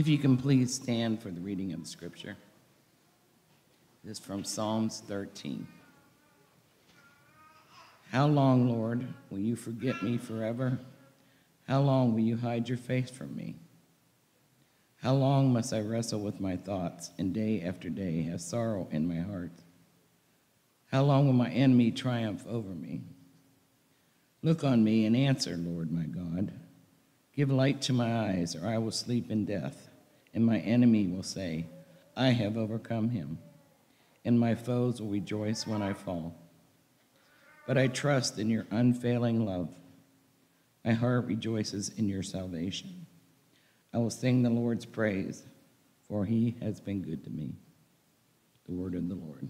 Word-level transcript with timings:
If 0.00 0.08
you 0.08 0.16
can 0.16 0.38
please 0.38 0.72
stand 0.72 1.20
for 1.20 1.28
the 1.28 1.42
reading 1.42 1.74
of 1.74 1.80
the 1.80 1.86
scripture. 1.86 2.34
This 4.02 4.18
is 4.18 4.24
from 4.24 4.44
Psalms 4.44 5.02
13. 5.06 5.68
How 8.10 8.26
long, 8.26 8.70
Lord, 8.70 9.06
will 9.28 9.40
you 9.40 9.56
forget 9.56 10.02
me 10.02 10.16
forever? 10.16 10.78
How 11.68 11.82
long 11.82 12.14
will 12.14 12.22
you 12.22 12.38
hide 12.38 12.66
your 12.66 12.78
face 12.78 13.10
from 13.10 13.36
me? 13.36 13.56
How 15.02 15.12
long 15.12 15.52
must 15.52 15.74
I 15.74 15.80
wrestle 15.80 16.20
with 16.20 16.40
my 16.40 16.56
thoughts 16.56 17.10
and 17.18 17.34
day 17.34 17.60
after 17.60 17.90
day 17.90 18.22
have 18.22 18.40
sorrow 18.40 18.88
in 18.90 19.06
my 19.06 19.20
heart? 19.20 19.52
How 20.90 21.02
long 21.02 21.26
will 21.26 21.34
my 21.34 21.50
enemy 21.50 21.90
triumph 21.90 22.46
over 22.48 22.70
me? 22.70 23.02
Look 24.40 24.64
on 24.64 24.82
me 24.82 25.04
and 25.04 25.14
answer, 25.14 25.58
Lord 25.58 25.92
my 25.92 26.04
God. 26.04 26.54
Give 27.36 27.50
light 27.50 27.82
to 27.82 27.92
my 27.92 28.30
eyes, 28.30 28.56
or 28.56 28.66
I 28.66 28.78
will 28.78 28.90
sleep 28.90 29.30
in 29.30 29.44
death, 29.44 29.89
and 30.34 30.44
my 30.44 30.58
enemy 30.60 31.06
will 31.06 31.22
say, 31.22 31.66
I 32.16 32.28
have 32.28 32.56
overcome 32.56 33.10
him, 33.10 33.38
and 34.24 34.38
my 34.38 34.54
foes 34.54 35.00
will 35.00 35.08
rejoice 35.08 35.66
when 35.66 35.82
I 35.82 35.92
fall. 35.92 36.34
But 37.66 37.78
I 37.78 37.88
trust 37.88 38.38
in 38.38 38.50
your 38.50 38.66
unfailing 38.70 39.46
love. 39.46 39.74
My 40.84 40.92
heart 40.92 41.26
rejoices 41.26 41.90
in 41.96 42.08
your 42.08 42.22
salvation. 42.22 43.06
I 43.92 43.98
will 43.98 44.10
sing 44.10 44.42
the 44.42 44.50
Lord's 44.50 44.86
praise, 44.86 45.44
for 46.08 46.24
he 46.24 46.56
has 46.60 46.80
been 46.80 47.02
good 47.02 47.24
to 47.24 47.30
me. 47.30 47.54
The 48.68 48.74
word 48.74 48.94
of 48.94 49.08
the 49.08 49.14
Lord. 49.14 49.48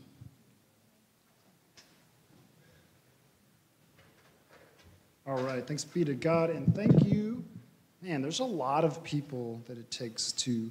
All 5.27 5.43
right, 5.43 5.67
thanks 5.67 5.85
be 5.85 6.05
to 6.05 6.15
God, 6.15 6.51
and 6.51 6.75
thank 6.75 7.05
you. 7.05 7.45
Man, 8.03 8.23
there's 8.23 8.41
a 8.41 8.45
lot 8.45 8.85
of 8.85 9.03
people 9.05 9.63
that 9.67 9.77
it 9.77 9.91
takes 9.91 10.33
to 10.33 10.71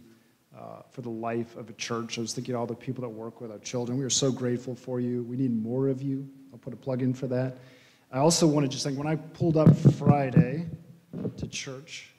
uh, 0.58 0.82
for 0.90 1.02
the 1.02 1.10
life 1.10 1.56
of 1.58 1.70
a 1.70 1.74
church. 1.74 2.18
I 2.18 2.22
was 2.22 2.34
thinking 2.34 2.56
all 2.56 2.66
the 2.66 2.74
people 2.74 3.04
that 3.04 3.10
work 3.10 3.40
with 3.40 3.52
our 3.52 3.60
children. 3.60 4.00
We 4.00 4.06
are 4.06 4.10
so 4.10 4.32
grateful 4.32 4.74
for 4.76 5.00
you. 5.00 5.24
We 5.24 5.38
need 5.38 5.56
more 5.56 5.90
of 5.90 6.02
you. 6.02 6.28
I'll 6.52 6.58
put 6.58 6.74
a 6.74 6.78
plug 6.78 7.04
in 7.04 7.14
for 7.14 7.28
that. 7.28 7.58
I 8.12 8.18
also 8.18 8.48
want 8.48 8.66
to 8.66 8.68
just 8.68 8.84
think 8.84 8.98
when 8.98 9.06
I 9.06 9.16
pulled 9.16 9.58
up 9.58 9.76
Friday 9.78 10.66
to 11.38 11.48
church, 11.48 12.10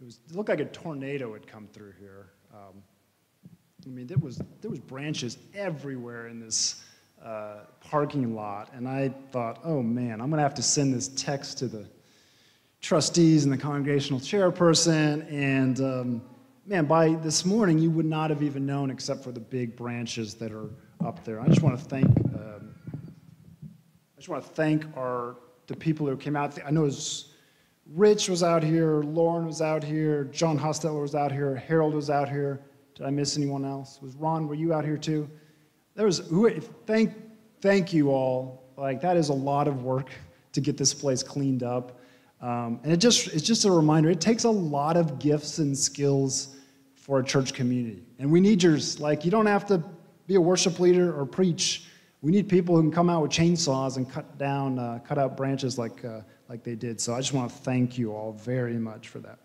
it, 0.00 0.04
was, 0.04 0.20
it 0.28 0.36
looked 0.36 0.50
like 0.50 0.60
a 0.60 0.66
tornado 0.66 1.32
had 1.32 1.46
come 1.46 1.66
through 1.72 1.94
here. 1.98 2.26
Um, 2.52 2.82
I 3.86 3.88
mean, 3.88 4.06
there 4.06 4.18
was 4.18 4.42
there 4.60 4.70
was 4.70 4.80
branches 4.80 5.38
everywhere 5.54 6.26
in 6.28 6.40
this 6.40 6.84
uh, 7.24 7.60
parking 7.80 8.34
lot, 8.34 8.68
and 8.74 8.86
I 8.86 9.14
thought, 9.32 9.60
oh 9.64 9.82
man, 9.82 10.20
I'm 10.20 10.28
going 10.28 10.38
to 10.38 10.42
have 10.42 10.54
to 10.54 10.62
send 10.62 10.92
this 10.92 11.08
text 11.08 11.56
to 11.58 11.68
the 11.68 11.88
trustees 12.80 13.44
and 13.44 13.52
the 13.52 13.58
congregational 13.58 14.20
chairperson. 14.20 15.30
And 15.32 15.80
um, 15.80 16.22
man, 16.66 16.86
by 16.86 17.14
this 17.14 17.44
morning, 17.44 17.78
you 17.78 17.90
would 17.90 18.06
not 18.06 18.30
have 18.30 18.42
even 18.42 18.66
known 18.66 18.90
except 18.90 19.22
for 19.22 19.32
the 19.32 19.40
big 19.40 19.76
branches 19.76 20.34
that 20.34 20.52
are 20.52 20.70
up 21.04 21.24
there. 21.24 21.40
I 21.40 21.46
just 21.46 21.62
want 21.62 21.78
to 21.78 21.84
thank. 21.84 22.06
Um, 22.06 22.74
I 23.64 24.16
just 24.16 24.28
want 24.28 24.44
to 24.44 24.50
thank 24.50 24.84
our 24.96 25.36
the 25.66 25.76
people 25.76 26.06
who 26.06 26.16
came 26.16 26.34
out. 26.34 26.58
I 26.66 26.70
know 26.70 26.82
was 26.82 27.34
Rich 27.94 28.28
was 28.28 28.42
out 28.42 28.62
here, 28.62 29.02
Lauren 29.02 29.46
was 29.46 29.62
out 29.62 29.82
here, 29.82 30.24
John 30.24 30.58
Hosteller 30.58 31.00
was 31.00 31.14
out 31.14 31.32
here, 31.32 31.56
Harold 31.56 31.94
was 31.94 32.10
out 32.10 32.28
here. 32.28 32.60
Did 32.94 33.06
I 33.06 33.10
miss 33.10 33.36
anyone 33.36 33.64
else? 33.64 33.98
Was 34.02 34.14
Ron? 34.16 34.48
Were 34.48 34.54
you 34.54 34.74
out 34.74 34.84
here 34.84 34.98
too? 34.98 35.30
There 35.94 36.04
was. 36.04 36.20
Thank, 36.86 37.14
thank 37.60 37.92
you 37.92 38.10
all. 38.10 38.64
Like 38.76 39.00
that 39.00 39.16
is 39.16 39.28
a 39.28 39.34
lot 39.34 39.68
of 39.68 39.84
work 39.84 40.10
to 40.52 40.60
get 40.60 40.76
this 40.76 40.92
place 40.92 41.22
cleaned 41.22 41.62
up. 41.62 41.97
Um, 42.40 42.80
and 42.84 42.92
it 42.92 42.98
just, 42.98 43.28
it's 43.28 43.42
just 43.42 43.64
a 43.64 43.70
reminder 43.70 44.10
it 44.10 44.20
takes 44.20 44.44
a 44.44 44.50
lot 44.50 44.96
of 44.96 45.18
gifts 45.18 45.58
and 45.58 45.76
skills 45.76 46.56
for 46.94 47.20
a 47.20 47.24
church 47.24 47.52
community. 47.52 48.04
And 48.18 48.30
we 48.30 48.40
need 48.40 48.62
yours. 48.62 49.00
Like, 49.00 49.24
you 49.24 49.30
don't 49.30 49.46
have 49.46 49.66
to 49.66 49.82
be 50.26 50.36
a 50.36 50.40
worship 50.40 50.78
leader 50.78 51.18
or 51.18 51.26
preach. 51.26 51.84
We 52.20 52.32
need 52.32 52.48
people 52.48 52.76
who 52.76 52.82
can 52.82 52.92
come 52.92 53.10
out 53.10 53.22
with 53.22 53.30
chainsaws 53.30 53.96
and 53.96 54.08
cut 54.10 54.38
down, 54.38 54.78
uh, 54.78 55.00
cut 55.06 55.18
out 55.18 55.36
branches 55.36 55.78
like, 55.78 56.04
uh, 56.04 56.20
like 56.48 56.62
they 56.62 56.74
did. 56.74 57.00
So 57.00 57.14
I 57.14 57.20
just 57.20 57.32
want 57.32 57.50
to 57.50 57.56
thank 57.58 57.98
you 57.98 58.12
all 58.12 58.32
very 58.32 58.76
much 58.78 59.08
for 59.08 59.20
that. 59.20 59.38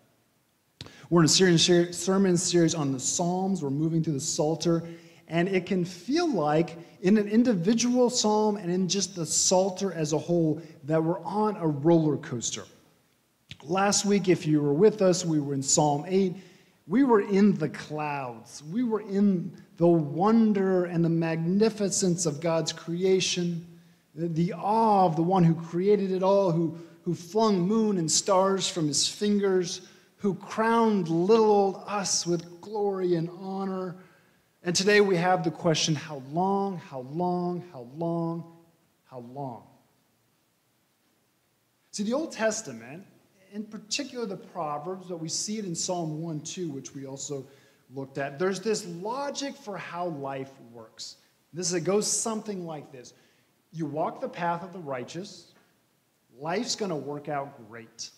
We're 1.10 1.20
in 1.20 1.26
a 1.26 1.92
sermon 1.92 2.36
series 2.36 2.74
on 2.74 2.92
the 2.92 3.00
Psalms. 3.00 3.62
We're 3.62 3.70
moving 3.70 4.02
through 4.02 4.14
the 4.14 4.20
Psalter. 4.20 4.82
And 5.28 5.48
it 5.48 5.66
can 5.66 5.84
feel 5.84 6.30
like, 6.30 6.76
in 7.00 7.16
an 7.16 7.28
individual 7.28 8.10
psalm 8.10 8.56
and 8.56 8.70
in 8.70 8.88
just 8.88 9.16
the 9.16 9.24
Psalter 9.24 9.92
as 9.92 10.12
a 10.12 10.18
whole, 10.18 10.60
that 10.84 11.02
we're 11.02 11.20
on 11.20 11.56
a 11.56 11.66
roller 11.66 12.18
coaster. 12.18 12.64
Last 13.66 14.04
week, 14.04 14.28
if 14.28 14.46
you 14.46 14.60
were 14.60 14.74
with 14.74 15.00
us, 15.00 15.24
we 15.24 15.40
were 15.40 15.54
in 15.54 15.62
Psalm 15.62 16.04
8. 16.06 16.34
We 16.86 17.02
were 17.02 17.22
in 17.22 17.54
the 17.54 17.70
clouds. 17.70 18.62
We 18.70 18.84
were 18.84 19.00
in 19.00 19.56
the 19.78 19.88
wonder 19.88 20.84
and 20.84 21.02
the 21.02 21.08
magnificence 21.08 22.26
of 22.26 22.42
God's 22.42 22.74
creation, 22.74 23.66
the 24.14 24.52
awe 24.52 25.06
of 25.06 25.16
the 25.16 25.22
one 25.22 25.44
who 25.44 25.54
created 25.54 26.12
it 26.12 26.22
all, 26.22 26.50
who, 26.50 26.76
who 27.04 27.14
flung 27.14 27.60
moon 27.60 27.96
and 27.96 28.10
stars 28.10 28.68
from 28.68 28.86
his 28.86 29.08
fingers, 29.08 29.80
who 30.18 30.34
crowned 30.34 31.08
little 31.08 31.50
old 31.50 31.84
us 31.86 32.26
with 32.26 32.60
glory 32.60 33.14
and 33.14 33.30
honor. 33.40 33.96
And 34.62 34.76
today 34.76 35.00
we 35.00 35.16
have 35.16 35.42
the 35.42 35.50
question 35.50 35.94
how 35.94 36.22
long, 36.32 36.76
how 36.76 37.00
long, 37.00 37.64
how 37.72 37.88
long, 37.96 38.44
how 39.04 39.20
long? 39.20 39.62
See, 41.92 42.02
the 42.02 42.12
Old 42.12 42.32
Testament 42.32 43.06
in 43.54 43.62
particular 43.62 44.26
the 44.26 44.36
Proverbs, 44.36 45.06
but 45.08 45.20
we 45.20 45.28
see 45.28 45.58
it 45.58 45.64
in 45.64 45.76
Psalm 45.76 46.20
1 46.20 46.40
2, 46.40 46.68
which 46.68 46.92
we 46.92 47.06
also 47.06 47.46
looked 47.94 48.18
at. 48.18 48.36
There's 48.38 48.60
this 48.60 48.84
logic 49.00 49.56
for 49.56 49.78
how 49.78 50.08
life 50.08 50.50
works. 50.72 51.16
This 51.52 51.68
is, 51.68 51.74
it 51.74 51.84
goes 51.84 52.10
something 52.10 52.66
like 52.66 52.90
this 52.92 53.14
You 53.72 53.86
walk 53.86 54.20
the 54.20 54.28
path 54.28 54.64
of 54.64 54.72
the 54.72 54.80
righteous, 54.80 55.52
life's 56.38 56.74
going 56.74 56.90
to 56.90 56.96
work 56.96 57.28
out 57.28 57.68
great. 57.68 58.10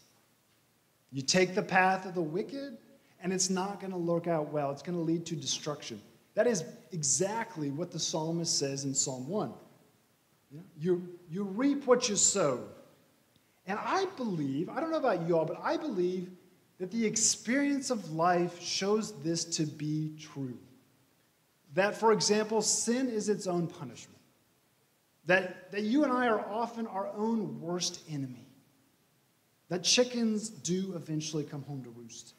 You 1.12 1.20
take 1.20 1.54
the 1.54 1.62
path 1.62 2.06
of 2.06 2.14
the 2.14 2.22
wicked, 2.22 2.78
and 3.22 3.32
it's 3.32 3.50
not 3.50 3.78
going 3.78 3.92
to 3.92 3.98
work 3.98 4.26
out 4.26 4.50
well. 4.52 4.70
It's 4.70 4.82
going 4.82 4.96
to 4.96 5.04
lead 5.04 5.26
to 5.26 5.36
destruction. 5.36 6.00
That 6.34 6.46
is 6.46 6.64
exactly 6.92 7.70
what 7.70 7.90
the 7.90 7.98
psalmist 7.98 8.58
says 8.58 8.84
in 8.84 8.94
Psalm 8.94 9.28
1. 9.28 9.52
You, 10.78 11.06
you 11.30 11.44
reap 11.44 11.86
what 11.86 12.08
you 12.08 12.16
sow. 12.16 12.64
And 13.66 13.78
I 13.82 14.06
believe, 14.16 14.68
I 14.68 14.80
don't 14.80 14.90
know 14.90 14.98
about 14.98 15.26
you 15.26 15.36
all, 15.36 15.44
but 15.44 15.60
I 15.62 15.76
believe 15.76 16.30
that 16.78 16.90
the 16.90 17.04
experience 17.04 17.90
of 17.90 18.12
life 18.12 18.62
shows 18.62 19.20
this 19.22 19.44
to 19.44 19.64
be 19.64 20.14
true. 20.20 20.58
That, 21.74 21.96
for 21.96 22.12
example, 22.12 22.62
sin 22.62 23.08
is 23.08 23.28
its 23.28 23.46
own 23.46 23.66
punishment. 23.66 24.20
That, 25.26 25.72
that 25.72 25.82
you 25.82 26.04
and 26.04 26.12
I 26.12 26.28
are 26.28 26.40
often 26.40 26.86
our 26.86 27.08
own 27.16 27.60
worst 27.60 28.02
enemy. 28.10 28.46
That 29.68 29.82
chickens 29.82 30.48
do 30.48 30.94
eventually 30.94 31.42
come 31.42 31.62
home 31.62 31.82
to 31.82 31.90
roost. 31.90 32.34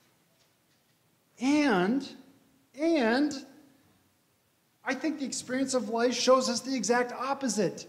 And, 1.41 2.07
and, 2.79 3.33
I 4.87 4.93
think 4.93 5.19
the 5.19 5.25
experience 5.25 5.73
of 5.73 5.89
life 5.89 6.15
shows 6.15 6.49
us 6.49 6.61
the 6.61 6.73
exact 6.73 7.11
opposite 7.11 7.87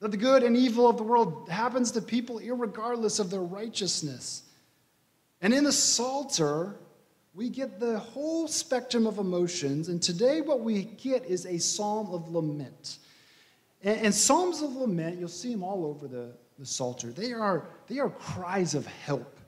that 0.00 0.10
the 0.10 0.16
good 0.16 0.42
and 0.42 0.56
evil 0.56 0.88
of 0.88 0.96
the 0.96 1.02
world 1.02 1.48
happens 1.48 1.90
to 1.92 2.00
people 2.00 2.40
regardless 2.54 3.18
of 3.18 3.30
their 3.30 3.42
righteousness. 3.42 4.42
And 5.40 5.52
in 5.52 5.64
the 5.64 5.72
Psalter, 5.72 6.76
we 7.34 7.48
get 7.48 7.78
the 7.78 7.98
whole 7.98 8.48
spectrum 8.48 9.06
of 9.06 9.18
emotions. 9.18 9.88
And 9.88 10.02
today, 10.02 10.40
what 10.40 10.60
we 10.60 10.82
get 10.82 11.24
is 11.24 11.46
a 11.46 11.58
psalm 11.58 12.12
of 12.12 12.28
lament. 12.28 12.98
And, 13.82 14.06
and 14.06 14.14
psalms 14.14 14.62
of 14.62 14.74
lament, 14.74 15.18
you'll 15.18 15.28
see 15.28 15.52
them 15.52 15.62
all 15.62 15.86
over 15.86 16.08
the, 16.08 16.32
the 16.58 16.66
Psalter. 16.66 17.12
They 17.12 17.32
are, 17.32 17.68
they 17.86 18.00
are 18.00 18.10
cries 18.10 18.74
of 18.74 18.86
help. 18.86 19.38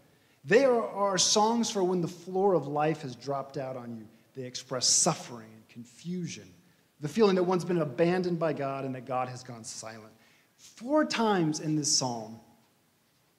They 0.44 0.64
are, 0.64 0.88
are 0.88 1.18
songs 1.18 1.70
for 1.70 1.82
when 1.82 2.00
the 2.00 2.08
floor 2.08 2.54
of 2.54 2.66
life 2.66 3.02
has 3.02 3.16
dropped 3.16 3.56
out 3.56 3.76
on 3.76 3.96
you. 3.96 4.06
They 4.36 4.46
express 4.46 4.86
suffering 4.86 5.48
and 5.52 5.68
confusion, 5.68 6.48
the 7.00 7.08
feeling 7.08 7.34
that 7.34 7.42
one's 7.42 7.64
been 7.64 7.78
abandoned 7.78 8.38
by 8.38 8.52
God 8.52 8.84
and 8.84 8.94
that 8.94 9.04
God 9.04 9.28
has 9.28 9.42
gone 9.42 9.64
silent. 9.64 10.12
Four 10.60 11.06
times 11.06 11.60
in 11.60 11.74
this 11.74 11.90
psalm, 11.90 12.38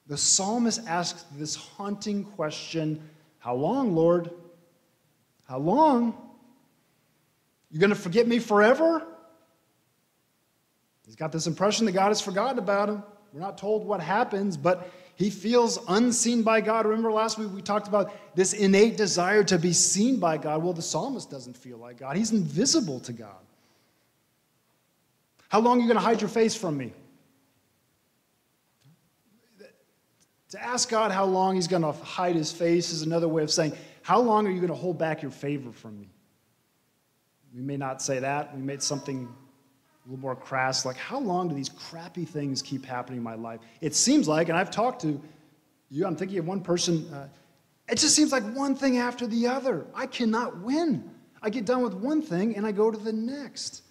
the 0.07 0.17
psalmist 0.17 0.81
asks 0.87 1.23
this 1.35 1.55
haunting 1.55 2.23
question 2.23 2.99
How 3.37 3.53
long, 3.53 3.95
Lord? 3.95 4.31
How 5.47 5.59
long? 5.59 6.17
You're 7.69 7.79
going 7.79 7.91
to 7.91 7.95
forget 7.95 8.27
me 8.27 8.39
forever? 8.39 9.05
He's 11.05 11.15
got 11.15 11.31
this 11.31 11.45
impression 11.45 11.85
that 11.85 11.91
God 11.91 12.07
has 12.07 12.21
forgotten 12.21 12.57
about 12.57 12.89
him. 12.89 13.03
We're 13.33 13.39
not 13.39 13.57
told 13.57 13.85
what 13.85 14.01
happens, 14.01 14.57
but 14.57 14.91
he 15.15 15.29
feels 15.29 15.77
unseen 15.87 16.41
by 16.41 16.61
God. 16.61 16.87
Remember 16.87 17.11
last 17.11 17.37
week 17.37 17.49
we 17.53 17.61
talked 17.61 17.87
about 17.87 18.13
this 18.35 18.53
innate 18.53 18.97
desire 18.97 19.43
to 19.43 19.59
be 19.59 19.73
seen 19.73 20.19
by 20.19 20.37
God. 20.37 20.63
Well, 20.63 20.73
the 20.73 20.81
psalmist 20.81 21.29
doesn't 21.29 21.55
feel 21.55 21.77
like 21.77 21.99
God, 21.99 22.17
he's 22.17 22.31
invisible 22.31 22.99
to 23.01 23.13
God. 23.13 23.35
How 25.49 25.59
long 25.59 25.77
are 25.77 25.81
you 25.81 25.87
going 25.87 25.99
to 25.99 26.03
hide 26.03 26.21
your 26.21 26.29
face 26.29 26.55
from 26.55 26.77
me? 26.77 26.93
To 30.51 30.61
ask 30.61 30.89
God 30.89 31.11
how 31.11 31.25
long 31.25 31.55
He's 31.55 31.67
going 31.67 31.81
to 31.81 31.91
hide 31.91 32.35
His 32.35 32.51
face 32.51 32.91
is 32.91 33.01
another 33.01 33.27
way 33.27 33.43
of 33.43 33.51
saying, 33.51 33.73
How 34.03 34.19
long 34.19 34.45
are 34.45 34.51
you 34.51 34.59
going 34.59 34.69
to 34.69 34.75
hold 34.75 34.97
back 34.97 35.21
your 35.21 35.31
favor 35.31 35.71
from 35.71 35.99
me? 35.99 36.09
We 37.55 37.61
may 37.61 37.77
not 37.77 38.01
say 38.01 38.19
that. 38.19 38.55
We 38.55 38.61
made 38.61 38.83
something 38.83 39.27
a 39.27 40.09
little 40.09 40.21
more 40.21 40.35
crass, 40.35 40.85
like, 40.85 40.97
How 40.97 41.19
long 41.19 41.47
do 41.47 41.55
these 41.55 41.69
crappy 41.69 42.25
things 42.25 42.61
keep 42.61 42.85
happening 42.85 43.17
in 43.17 43.23
my 43.23 43.35
life? 43.35 43.61
It 43.79 43.95
seems 43.95 44.27
like, 44.27 44.49
and 44.49 44.57
I've 44.57 44.71
talked 44.71 45.01
to 45.01 45.21
you, 45.89 46.05
I'm 46.05 46.15
thinking 46.15 46.39
of 46.39 46.47
one 46.47 46.61
person, 46.61 47.11
uh, 47.13 47.27
it 47.89 47.97
just 47.97 48.15
seems 48.15 48.31
like 48.31 48.43
one 48.53 48.75
thing 48.75 48.97
after 48.97 49.27
the 49.27 49.47
other. 49.47 49.85
I 49.93 50.05
cannot 50.05 50.59
win. 50.59 51.09
I 51.41 51.49
get 51.49 51.65
done 51.65 51.81
with 51.81 51.93
one 51.93 52.21
thing 52.21 52.55
and 52.55 52.65
I 52.65 52.71
go 52.71 52.91
to 52.91 52.97
the 52.97 53.11
next. 53.11 53.83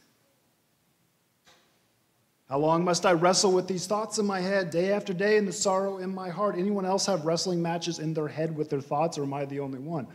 How 2.50 2.58
long 2.58 2.85
must 2.85 3.06
I 3.06 3.12
wrestle 3.12 3.52
with 3.52 3.69
these 3.69 3.87
thoughts 3.87 4.19
in 4.19 4.26
my 4.26 4.41
head 4.41 4.70
day 4.70 4.91
after 4.91 5.14
day 5.14 5.37
and 5.37 5.47
the 5.47 5.52
sorrow 5.52 5.99
in 5.99 6.12
my 6.12 6.29
heart? 6.29 6.56
Anyone 6.58 6.85
else 6.85 7.06
have 7.06 7.25
wrestling 7.25 7.62
matches 7.62 8.00
in 8.00 8.12
their 8.12 8.26
head 8.26 8.56
with 8.56 8.69
their 8.69 8.81
thoughts, 8.81 9.17
or 9.19 9.23
am 9.23 9.32
I 9.32 9.44
the 9.44 9.61
only 9.61 9.79
one? 9.79 10.08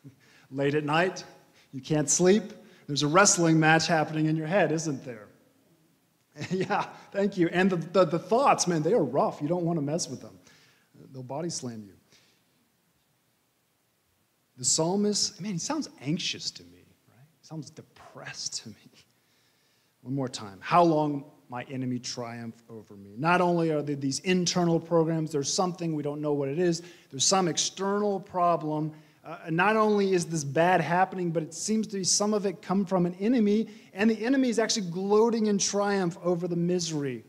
Late 0.50 0.74
at 0.74 0.84
night, 0.84 1.24
you 1.72 1.82
can't 1.82 2.08
sleep. 2.08 2.54
There's 2.86 3.02
a 3.02 3.06
wrestling 3.06 3.60
match 3.60 3.86
happening 3.86 4.26
in 4.26 4.34
your 4.34 4.46
head, 4.46 4.72
isn't 4.72 5.04
there? 5.04 5.26
yeah, 6.50 6.86
thank 7.12 7.36
you. 7.36 7.50
And 7.52 7.68
the, 7.68 7.76
the, 7.76 8.06
the, 8.06 8.18
thoughts, 8.18 8.66
man, 8.66 8.82
they 8.82 8.94
are 8.94 9.04
rough. 9.04 9.42
You 9.42 9.48
don't 9.48 9.64
want 9.66 9.76
to 9.76 9.82
mess 9.82 10.08
with 10.08 10.22
them, 10.22 10.38
they'll 11.12 11.22
body 11.22 11.50
slam 11.50 11.84
you. 11.86 11.92
The 14.56 14.64
psalmist, 14.64 15.38
man, 15.38 15.52
he 15.52 15.58
sounds 15.58 15.90
anxious 16.00 16.50
to 16.52 16.62
me, 16.62 16.78
right? 17.10 17.26
He 17.42 17.46
sounds 17.46 17.68
depressed 17.68 18.62
to 18.62 18.70
me. 18.70 18.90
One 20.00 20.14
more 20.14 20.28
time. 20.28 20.60
How 20.62 20.82
long 20.82 21.24
my 21.48 21.62
enemy 21.64 21.98
triumph 21.98 22.62
over 22.68 22.94
me. 22.96 23.14
Not 23.16 23.40
only 23.40 23.70
are 23.70 23.82
there 23.82 23.96
these 23.96 24.20
internal 24.20 24.80
programs, 24.80 25.32
there's 25.32 25.52
something 25.52 25.94
we 25.94 26.02
don't 26.02 26.20
know 26.20 26.32
what 26.32 26.48
it 26.48 26.58
is, 26.58 26.82
there's 27.10 27.24
some 27.24 27.48
external 27.48 28.20
problem. 28.20 28.92
Uh, 29.24 29.38
not 29.50 29.76
only 29.76 30.12
is 30.12 30.26
this 30.26 30.44
bad 30.44 30.80
happening, 30.80 31.30
but 31.30 31.42
it 31.42 31.54
seems 31.54 31.86
to 31.86 31.96
be 31.96 32.04
some 32.04 32.34
of 32.34 32.44
it 32.44 32.60
come 32.60 32.84
from 32.84 33.06
an 33.06 33.14
enemy, 33.20 33.68
and 33.94 34.10
the 34.10 34.24
enemy 34.24 34.48
is 34.48 34.58
actually 34.58 34.86
gloating 34.90 35.46
in 35.46 35.56
triumph 35.56 36.18
over 36.22 36.46
the 36.46 36.56
misery. 36.56 37.24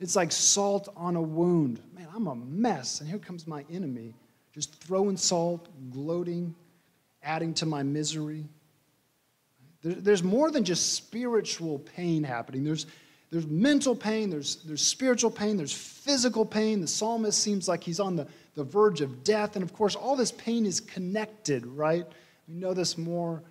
It's 0.00 0.16
like 0.16 0.32
salt 0.32 0.88
on 0.96 1.16
a 1.16 1.22
wound. 1.22 1.80
Man, 1.94 2.08
I'm 2.14 2.26
a 2.26 2.34
mess, 2.34 3.00
and 3.00 3.08
here 3.08 3.18
comes 3.18 3.46
my 3.46 3.64
enemy, 3.70 4.14
just 4.52 4.74
throwing 4.82 5.16
salt, 5.16 5.68
gloating, 5.90 6.54
adding 7.22 7.54
to 7.54 7.66
my 7.66 7.82
misery. 7.82 8.44
There's 9.82 10.22
more 10.22 10.50
than 10.50 10.64
just 10.64 10.94
spiritual 10.94 11.78
pain 11.78 12.24
happening. 12.24 12.64
There's, 12.64 12.86
there's 13.30 13.46
mental 13.46 13.96
pain, 13.96 14.30
there's, 14.30 14.56
there's 14.56 14.86
spiritual 14.86 15.30
pain, 15.30 15.56
there's 15.56 15.72
physical 15.72 16.46
pain. 16.46 16.80
The 16.80 16.86
psalmist 16.86 17.42
seems 17.42 17.68
like 17.68 17.82
he's 17.82 18.00
on 18.00 18.16
the, 18.16 18.26
the 18.54 18.64
verge 18.64 19.00
of 19.00 19.24
death. 19.24 19.56
And 19.56 19.62
of 19.62 19.72
course, 19.72 19.96
all 19.96 20.16
this 20.16 20.32
pain 20.32 20.64
is 20.64 20.80
connected, 20.80 21.66
right? 21.66 22.06
We 22.46 22.54
know 22.54 22.72
this 22.72 22.96
more 22.96 23.42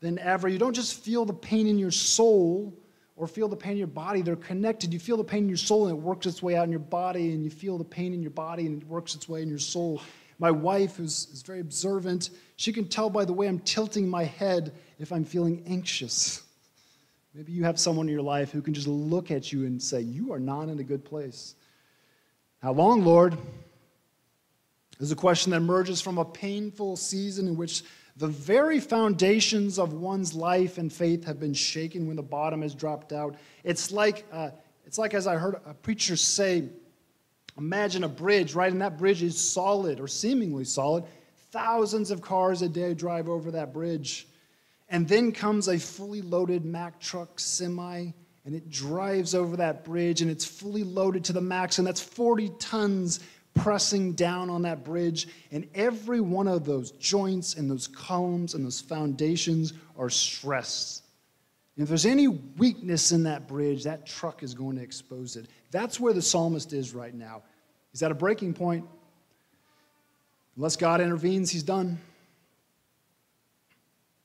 than 0.00 0.18
ever. 0.18 0.48
You 0.48 0.58
don't 0.58 0.74
just 0.74 1.02
feel 1.02 1.24
the 1.24 1.32
pain 1.32 1.66
in 1.66 1.78
your 1.78 1.90
soul 1.90 2.72
or 3.16 3.26
feel 3.26 3.48
the 3.48 3.56
pain 3.56 3.72
in 3.72 3.78
your 3.78 3.86
body, 3.86 4.22
they're 4.22 4.36
connected. 4.36 4.92
You 4.92 4.98
feel 4.98 5.16
the 5.16 5.24
pain 5.24 5.44
in 5.44 5.48
your 5.48 5.56
soul 5.56 5.86
and 5.86 5.96
it 5.96 6.00
works 6.00 6.26
its 6.26 6.42
way 6.42 6.56
out 6.56 6.64
in 6.64 6.70
your 6.70 6.80
body, 6.80 7.32
and 7.32 7.44
you 7.44 7.50
feel 7.50 7.78
the 7.78 7.84
pain 7.84 8.12
in 8.12 8.22
your 8.22 8.32
body 8.32 8.66
and 8.66 8.82
it 8.82 8.88
works 8.88 9.14
its 9.14 9.28
way 9.28 9.42
in 9.42 9.48
your 9.48 9.58
soul. 9.58 10.02
My 10.38 10.50
wife, 10.50 10.96
who's 10.96 11.28
is 11.32 11.42
very 11.42 11.60
observant, 11.60 12.30
she 12.56 12.72
can 12.72 12.88
tell 12.88 13.08
by 13.08 13.24
the 13.24 13.32
way 13.32 13.46
I'm 13.46 13.60
tilting 13.60 14.08
my 14.08 14.24
head 14.24 14.72
if 14.98 15.12
I'm 15.12 15.24
feeling 15.24 15.62
anxious. 15.66 16.42
Maybe 17.36 17.50
you 17.50 17.64
have 17.64 17.80
someone 17.80 18.06
in 18.06 18.12
your 18.12 18.22
life 18.22 18.52
who 18.52 18.62
can 18.62 18.74
just 18.74 18.86
look 18.86 19.32
at 19.32 19.52
you 19.52 19.66
and 19.66 19.82
say, 19.82 20.00
You 20.00 20.32
are 20.32 20.38
not 20.38 20.68
in 20.68 20.78
a 20.78 20.84
good 20.84 21.04
place. 21.04 21.56
How 22.62 22.72
long, 22.72 23.04
Lord? 23.04 23.36
Is 25.00 25.10
a 25.10 25.16
question 25.16 25.50
that 25.50 25.56
emerges 25.56 26.00
from 26.00 26.18
a 26.18 26.24
painful 26.24 26.96
season 26.96 27.48
in 27.48 27.56
which 27.56 27.82
the 28.16 28.28
very 28.28 28.78
foundations 28.78 29.80
of 29.80 29.92
one's 29.92 30.34
life 30.34 30.78
and 30.78 30.92
faith 30.92 31.24
have 31.24 31.40
been 31.40 31.52
shaken 31.52 32.06
when 32.06 32.14
the 32.14 32.22
bottom 32.22 32.62
has 32.62 32.76
dropped 32.76 33.12
out. 33.12 33.34
It's 33.64 33.90
like, 33.90 34.24
uh, 34.30 34.50
it's 34.86 34.96
like 34.96 35.12
as 35.12 35.26
I 35.26 35.34
heard 35.34 35.56
a 35.66 35.74
preacher 35.74 36.14
say, 36.14 36.68
imagine 37.58 38.04
a 38.04 38.08
bridge, 38.08 38.54
right? 38.54 38.70
And 38.70 38.80
that 38.82 38.96
bridge 38.96 39.24
is 39.24 39.36
solid 39.36 39.98
or 39.98 40.06
seemingly 40.06 40.64
solid. 40.64 41.02
Thousands 41.50 42.12
of 42.12 42.22
cars 42.22 42.62
a 42.62 42.68
day 42.68 42.94
drive 42.94 43.28
over 43.28 43.50
that 43.50 43.72
bridge. 43.72 44.28
And 44.94 45.08
then 45.08 45.32
comes 45.32 45.66
a 45.66 45.76
fully 45.76 46.22
loaded 46.22 46.64
Mack 46.64 47.00
truck 47.00 47.40
semi, 47.40 48.12
and 48.44 48.54
it 48.54 48.70
drives 48.70 49.34
over 49.34 49.56
that 49.56 49.84
bridge, 49.84 50.22
and 50.22 50.30
it's 50.30 50.44
fully 50.44 50.84
loaded 50.84 51.24
to 51.24 51.32
the 51.32 51.40
max, 51.40 51.78
and 51.78 51.86
that's 51.86 52.00
40 52.00 52.52
tons 52.60 53.18
pressing 53.54 54.12
down 54.12 54.50
on 54.50 54.62
that 54.62 54.84
bridge. 54.84 55.26
And 55.50 55.66
every 55.74 56.20
one 56.20 56.46
of 56.46 56.64
those 56.64 56.92
joints 56.92 57.56
and 57.56 57.68
those 57.68 57.88
columns 57.88 58.54
and 58.54 58.64
those 58.64 58.80
foundations 58.80 59.72
are 59.98 60.10
stressed. 60.10 61.02
And 61.74 61.82
if 61.82 61.88
there's 61.88 62.06
any 62.06 62.28
weakness 62.28 63.10
in 63.10 63.24
that 63.24 63.48
bridge, 63.48 63.82
that 63.82 64.06
truck 64.06 64.44
is 64.44 64.54
going 64.54 64.76
to 64.76 64.82
expose 64.82 65.34
it. 65.34 65.48
That's 65.72 65.98
where 65.98 66.12
the 66.12 66.22
psalmist 66.22 66.72
is 66.72 66.94
right 66.94 67.14
now. 67.14 67.42
He's 67.90 68.04
at 68.04 68.12
a 68.12 68.14
breaking 68.14 68.54
point. 68.54 68.84
Unless 70.54 70.76
God 70.76 71.00
intervenes, 71.00 71.50
he's 71.50 71.64
done. 71.64 71.98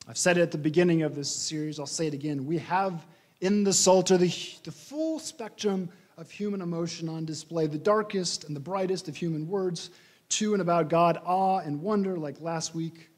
I've 0.09 0.17
said 0.17 0.39
it 0.39 0.41
at 0.41 0.49
the 0.49 0.57
beginning 0.57 1.03
of 1.03 1.13
this 1.13 1.29
series, 1.29 1.79
I'll 1.79 1.85
say 1.85 2.07
it 2.07 2.15
again. 2.15 2.47
We 2.47 2.57
have 2.57 3.05
in 3.41 3.63
the 3.63 3.71
Psalter 3.71 4.17
the, 4.17 4.33
the 4.63 4.71
full 4.71 5.19
spectrum 5.19 5.87
of 6.17 6.31
human 6.31 6.63
emotion 6.63 7.07
on 7.07 7.25
display, 7.25 7.67
the 7.67 7.77
darkest 7.77 8.45
and 8.45 8.55
the 8.55 8.59
brightest 8.59 9.07
of 9.07 9.15
human 9.15 9.47
words, 9.47 9.91
to 10.29 10.53
and 10.53 10.63
about 10.63 10.89
God, 10.89 11.21
awe 11.23 11.59
and 11.59 11.79
wonder, 11.79 12.17
like 12.17 12.41
last 12.41 12.73
week, 12.73 13.11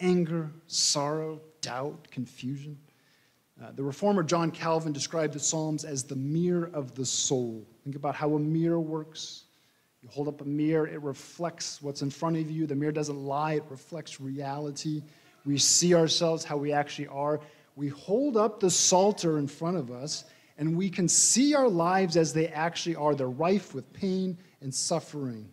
anger, 0.00 0.50
sorrow, 0.66 1.40
doubt, 1.62 2.08
confusion. 2.10 2.76
Uh, 3.62 3.72
the 3.72 3.82
reformer 3.82 4.22
John 4.22 4.50
Calvin 4.50 4.92
described 4.92 5.32
the 5.32 5.40
Psalms 5.40 5.82
as 5.82 6.04
the 6.04 6.16
mirror 6.16 6.70
of 6.74 6.94
the 6.94 7.06
soul. 7.06 7.66
Think 7.84 7.96
about 7.96 8.14
how 8.14 8.34
a 8.34 8.38
mirror 8.38 8.80
works. 8.80 9.44
You 10.02 10.10
hold 10.10 10.28
up 10.28 10.42
a 10.42 10.44
mirror, 10.44 10.86
it 10.86 11.00
reflects 11.00 11.80
what's 11.80 12.02
in 12.02 12.10
front 12.10 12.36
of 12.36 12.50
you. 12.50 12.66
The 12.66 12.74
mirror 12.74 12.92
doesn't 12.92 13.24
lie, 13.24 13.54
it 13.54 13.64
reflects 13.70 14.20
reality. 14.20 15.02
We 15.44 15.58
see 15.58 15.94
ourselves 15.94 16.44
how 16.44 16.56
we 16.56 16.72
actually 16.72 17.08
are. 17.08 17.40
We 17.74 17.88
hold 17.88 18.36
up 18.36 18.60
the 18.60 18.70
Psalter 18.70 19.38
in 19.38 19.48
front 19.48 19.76
of 19.76 19.90
us, 19.90 20.24
and 20.58 20.76
we 20.76 20.90
can 20.90 21.08
see 21.08 21.54
our 21.54 21.68
lives 21.68 22.16
as 22.16 22.32
they 22.32 22.48
actually 22.48 22.96
are. 22.96 23.14
They're 23.14 23.28
rife 23.28 23.74
with 23.74 23.92
pain 23.92 24.38
and 24.60 24.74
suffering. 24.74 25.48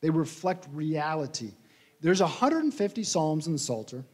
They 0.00 0.10
reflect 0.10 0.66
reality. 0.72 1.52
There's 2.00 2.20
150 2.20 3.04
Psalms 3.04 3.46
in 3.46 3.52
the 3.52 3.58
Psalter. 3.58 4.04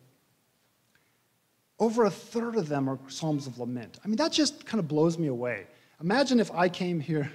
Over 1.79 2.05
a 2.05 2.11
third 2.11 2.57
of 2.57 2.69
them 2.69 2.91
are 2.91 2.99
Psalms 3.09 3.47
of 3.47 3.59
lament. 3.59 3.99
I 4.05 4.09
mean, 4.09 4.17
that 4.17 4.33
just 4.33 4.67
kind 4.67 4.81
of 4.81 4.87
blows 4.87 5.19
me 5.19 5.29
away. 5.29 5.67
Imagine 6.01 6.41
if 6.41 6.51
I 6.53 6.69
came 6.69 7.01
here, 7.01 7.33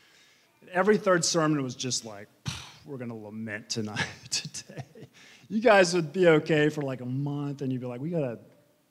every 0.72 0.98
third 0.98 1.24
sermon 1.24 1.62
was 1.62 1.76
just 1.76 2.04
like, 2.04 2.28
we're 2.84 2.96
going 2.96 3.10
to 3.10 3.14
lament 3.14 3.68
tonight, 3.68 4.04
today 4.30 4.97
you 5.48 5.60
guys 5.60 5.94
would 5.94 6.12
be 6.12 6.28
okay 6.28 6.68
for 6.68 6.82
like 6.82 7.00
a 7.00 7.06
month 7.06 7.62
and 7.62 7.72
you'd 7.72 7.80
be 7.80 7.86
like, 7.86 8.00
we 8.00 8.10
gotta, 8.10 8.38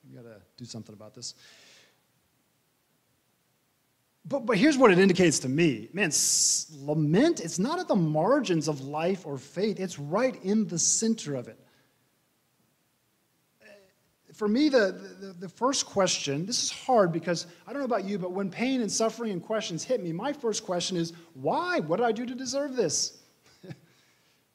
we 0.09 0.15
gotta 0.15 0.41
do 0.57 0.65
something 0.65 0.93
about 0.93 1.13
this. 1.13 1.35
But, 4.25 4.45
but 4.45 4.57
here's 4.57 4.77
what 4.77 4.91
it 4.91 4.99
indicates 4.99 5.39
to 5.39 5.49
me 5.49 5.89
man, 5.93 6.11
lament, 6.81 7.39
it's 7.39 7.59
not 7.59 7.79
at 7.79 7.87
the 7.87 7.95
margins 7.95 8.67
of 8.67 8.81
life 8.81 9.25
or 9.25 9.37
faith, 9.37 9.79
it's 9.79 9.99
right 9.99 10.35
in 10.43 10.67
the 10.67 10.79
center 10.79 11.35
of 11.35 11.47
it. 11.47 11.59
For 14.33 14.47
me, 14.47 14.69
the, 14.69 15.15
the, 15.19 15.33
the 15.39 15.49
first 15.49 15.87
question, 15.87 16.45
this 16.45 16.61
is 16.61 16.69
hard 16.69 17.11
because 17.11 17.47
I 17.65 17.73
don't 17.73 17.81
know 17.81 17.85
about 17.85 18.05
you, 18.05 18.19
but 18.19 18.33
when 18.33 18.51
pain 18.51 18.81
and 18.81 18.91
suffering 18.91 19.31
and 19.31 19.41
questions 19.41 19.83
hit 19.83 20.03
me, 20.03 20.11
my 20.11 20.31
first 20.31 20.63
question 20.63 20.95
is, 20.95 21.13
why? 21.33 21.79
What 21.79 21.97
did 21.97 22.05
I 22.05 22.11
do 22.11 22.23
to 22.23 22.35
deserve 22.35 22.75
this? 22.75 23.17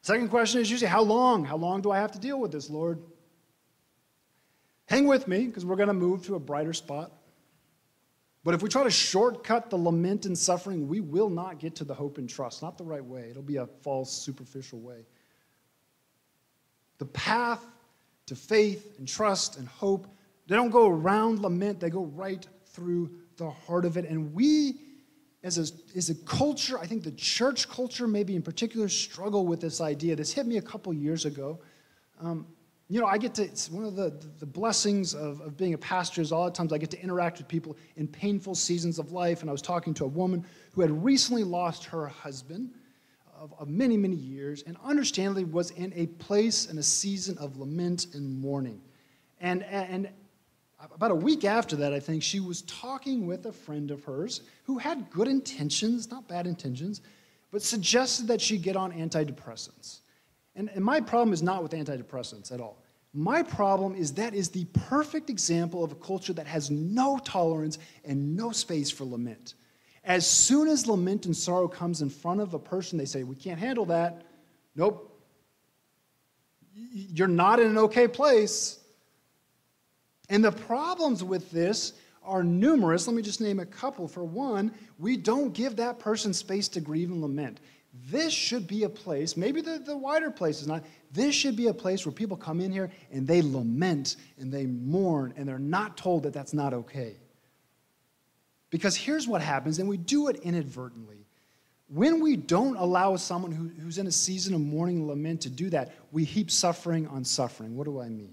Second 0.03 0.31
question 0.31 0.61
is 0.61 0.71
usually, 0.71 0.91
how 0.91 1.03
long? 1.03 1.45
How 1.45 1.57
long 1.57 1.81
do 1.81 1.91
I 1.93 1.99
have 1.99 2.13
to 2.13 2.19
deal 2.19 2.41
with 2.41 2.51
this, 2.51 2.69
Lord? 2.69 3.01
Hang 4.87 5.07
with 5.07 5.29
me, 5.29 5.47
because 5.47 5.65
we're 5.65 5.77
going 5.77 5.89
to 5.89 5.95
move 5.95 6.27
to 6.27 6.35
a 6.35 6.41
brighter 6.41 6.73
spot. 6.73 7.13
But 8.45 8.55
if 8.55 8.63
we 8.63 8.69
try 8.69 8.83
to 8.83 8.91
shortcut 8.91 9.71
the 9.71 9.77
lament 9.77 10.27
and 10.27 10.37
suffering, 10.37 10.89
we 10.89 11.01
will 11.01 11.31
not 11.31 11.61
get 11.61 11.77
to 11.77 11.85
the 11.85 11.95
hope 11.95 12.19
and 12.19 12.29
trust. 12.29 12.63
Not 12.63 12.77
the 12.77 12.85
right 12.85 13.05
way. 13.05 13.29
It'll 13.31 13.43
be 13.43 13.57
a 13.57 13.67
false, 13.67 14.13
superficial 14.13 14.81
way. 14.81 15.07
The 16.99 17.07
path 17.07 17.65
to 18.27 18.35
faith 18.35 18.99
and 18.99 19.07
trust 19.07 19.57
and 19.57 19.69
hope, 19.69 20.09
they 20.49 20.57
don't 20.57 20.71
go 20.71 20.89
around 20.89 21.39
lament, 21.41 21.79
they 21.79 21.91
go 21.91 22.07
right 22.07 22.45
through 22.67 23.11
the 23.37 23.51
heart 23.51 23.85
of 23.85 23.97
it. 23.97 24.05
And 24.07 24.35
we 24.35 24.81
as 25.43 25.59
a, 25.59 25.97
as 25.97 26.11
a 26.11 26.15
culture, 26.25 26.79
I 26.79 26.87
think 26.87 27.03
the 27.03 27.13
church 27.13 27.69
culture, 27.69 28.07
maybe 28.07 28.37
in 28.37 28.43
particular, 28.43 28.89
struggle 28.89 29.47
with 29.47 29.61
this 29.61 29.81
idea. 29.81 30.15
This 30.15 30.33
hit 30.33 30.47
me 30.47 30.59
a 30.59 30.63
couple 30.63 30.93
years 30.95 31.25
ago. 31.25 31.61
Um, 32.21 32.47
you 32.89 33.01
know, 33.01 33.07
I 33.07 33.19
get 33.19 33.35
to, 33.35 33.43
it's 33.43 33.71
one 33.71 33.85
of 33.85 33.97
the, 33.97 34.13
the 34.39 34.47
blessings 34.47 35.15
of, 35.15 35.41
of 35.41 35.57
being 35.57 35.75
a 35.75 35.79
pastor 35.79 36.21
is 36.21 36.31
all 36.31 36.45
the 36.45 36.51
times 36.51 36.73
I 36.73 36.79
get 36.79 36.91
to 36.91 37.01
interact 37.03 37.39
with 37.39 37.49
people 37.49 37.77
in 37.97 38.07
painful 38.07 38.55
seasons 38.55 38.99
of 38.99 39.13
life. 39.13 39.41
And 39.41 39.49
I 39.49 39.53
was 39.53 39.63
talking 39.63 39.95
to 39.95 40.05
a 40.05 40.09
woman 40.09 40.45
who 40.73 40.81
had 40.83 41.05
recently 41.05 41.45
lost 41.45 41.85
her 41.87 42.07
husband. 42.07 42.71
of, 43.43 43.53
of 43.59 43.69
many, 43.69 43.97
many 43.97 44.17
years, 44.17 44.63
and 44.67 44.77
understandably 44.85 45.45
was 45.45 45.73
in 45.73 45.93
a 45.97 46.07
place 46.07 46.67
and 46.71 46.79
a 46.79 46.83
season 46.83 47.37
of 47.39 47.57
lament 47.57 48.07
and 48.15 48.41
mourning. 48.41 48.81
And, 49.41 49.65
and 49.65 50.09
about 50.95 51.11
a 51.11 51.17
week 51.17 51.45
after 51.45 51.77
that, 51.77 51.93
I 51.93 52.01
think, 52.01 52.23
she 52.23 52.41
was 52.41 52.63
talking 52.63 53.27
with 53.27 53.47
a 53.47 53.53
friend 53.53 53.91
of 53.91 54.05
hers 54.05 54.43
who 54.65 54.79
had 54.79 55.11
good 55.11 55.29
intentions, 55.29 56.11
not 56.11 56.27
bad 56.27 56.47
intentions, 56.47 57.03
but 57.51 57.63
suggested 57.63 58.27
that 58.29 58.41
she 58.41 58.59
get 58.59 58.77
on 58.77 58.93
antidepressants. 58.93 60.01
And, 60.57 60.71
and 60.75 60.85
my 60.85 61.01
problem 61.01 61.33
is 61.33 61.43
not 61.43 61.63
with 61.63 61.73
antidepressants 61.73 62.53
at 62.53 62.61
all. 62.61 62.83
My 63.15 63.43
problem 63.43 63.95
is 63.95 64.15
that 64.15 64.35
is 64.35 64.49
the 64.49 64.65
perfect 64.89 65.29
example 65.29 65.85
of 65.85 65.93
a 65.93 65.97
culture 65.97 66.33
that 66.33 66.47
has 66.47 66.71
no 66.71 67.19
tolerance 67.23 67.79
and 68.05 68.35
no 68.37 68.53
space 68.53 68.91
for 68.91 69.05
lament. 69.05 69.55
As 70.05 70.27
soon 70.27 70.67
as 70.67 70.87
lament 70.87 71.27
and 71.27 71.37
sorrow 71.37 71.69
comes 71.69 72.03
in 72.03 72.11
front 72.11 72.41
of 72.41 72.55
a 72.55 72.59
person, 72.59 72.99
they 72.99 73.05
say, 73.05 73.23
We 73.23 73.37
can't 73.37 73.61
handle 73.61 73.85
that. 73.87 74.23
Nope. 74.75 75.09
You're 76.75 77.29
not 77.29 77.61
in 77.61 77.67
an 77.69 77.79
okay 77.79 78.09
place. 78.09 78.82
And 80.33 80.43
the 80.43 80.51
problems 80.51 81.23
with 81.23 81.51
this 81.51 81.93
are 82.25 82.43
numerous. 82.43 83.07
Let 83.07 83.15
me 83.15 83.21
just 83.21 83.43
name 83.43 83.61
a 83.61 83.67
couple. 83.67 84.09
For 84.09 84.25
one, 84.25 84.73
we 84.99 85.19
don't 85.19 85.53
give 85.53 85.77
that 85.77 85.99
person 85.99 86.33
space 86.33 86.69
to 86.69 86.81
grieve 86.81 87.11
and 87.11 87.21
lament. 87.21 87.61
This 88.11 88.33
should 88.33 88.67
be 88.67 88.85
a 88.85 88.89
place, 88.89 89.37
maybe 89.37 89.61
the, 89.61 89.79
the 89.79 89.95
wider 89.95 90.31
place 90.31 90.63
is 90.63 90.67
not, 90.67 90.83
this 91.13 91.35
should 91.35 91.57
be 91.57 91.67
a 91.67 91.75
place 91.75 92.07
where 92.07 92.13
people 92.15 92.39
come 92.39 92.63
in 92.63 92.73
here 92.73 92.91
and 93.11 93.27
they 93.27 93.43
lament 93.43 94.17
and 94.39 94.51
they 94.51 94.65
mourn 94.65 95.35
and 95.37 95.47
they're 95.47 95.59
not 95.59 95.99
told 95.99 96.23
that 96.23 96.33
that's 96.33 96.55
not 96.55 96.73
okay. 96.73 97.17
Because 98.71 98.97
here's 98.97 99.29
what 99.29 99.43
happens, 99.43 99.79
and 99.79 99.87
we 99.87 99.99
do 99.99 100.29
it 100.29 100.37
inadvertently. 100.37 101.27
When 101.89 102.23
we 102.23 102.37
don't 102.37 102.77
allow 102.77 103.17
someone 103.17 103.53
who, 103.53 103.69
who's 103.69 103.99
in 103.99 104.07
a 104.07 104.13
season 104.13 104.55
of 104.55 104.63
mourning 104.63 105.01
and 105.01 105.09
lament 105.09 105.43
to 105.43 105.51
do 105.51 105.69
that, 105.69 105.95
we 106.11 106.25
heap 106.25 106.51
suffering 106.51 107.07
on 107.09 107.23
suffering. 107.23 107.77
What 107.77 107.85
do 107.85 108.01
I 108.01 108.09
mean? 108.09 108.33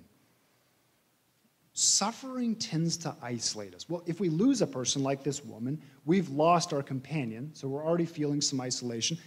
Suffering 1.80 2.56
tends 2.56 2.98
to 2.98 3.16
isolate 3.22 3.74
us. 3.74 3.88
Well, 3.88 4.04
if 4.06 4.20
we 4.20 4.30
lose 4.30 4.62
a 4.62 4.68
person 4.68 5.02
like 5.02 5.24
this 5.24 5.44
woman, 5.46 5.82
we've 6.06 6.30
lost 6.30 6.74
our 6.74 6.84
companion, 6.84 7.52
so 7.54 7.68
we're 7.68 7.86
already 7.86 8.06
feeling 8.06 8.42
some 8.42 8.60
isolation. 8.60 9.18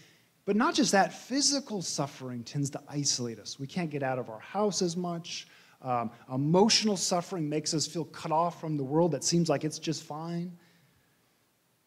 But 0.45 0.57
not 0.57 0.75
just 0.75 0.93
that, 0.93 1.15
physical 1.15 1.81
suffering 1.81 2.45
tends 2.45 2.69
to 2.71 2.81
isolate 2.89 3.39
us. 3.39 3.59
We 3.59 3.67
can't 3.67 3.91
get 3.91 4.03
out 4.03 4.19
of 4.19 4.29
our 4.29 4.41
house 4.41 4.83
as 4.83 4.97
much. 4.97 5.47
Um, 5.81 6.11
emotional 6.33 6.97
suffering 6.97 7.49
makes 7.49 7.73
us 7.73 7.87
feel 7.87 8.05
cut 8.05 8.33
off 8.33 8.61
from 8.61 8.77
the 8.77 8.85
world 8.85 9.13
that 9.13 9.25
seems 9.25 9.49
like 9.49 9.65
it's 9.65 9.79
just 9.79 10.03
fine 10.03 10.53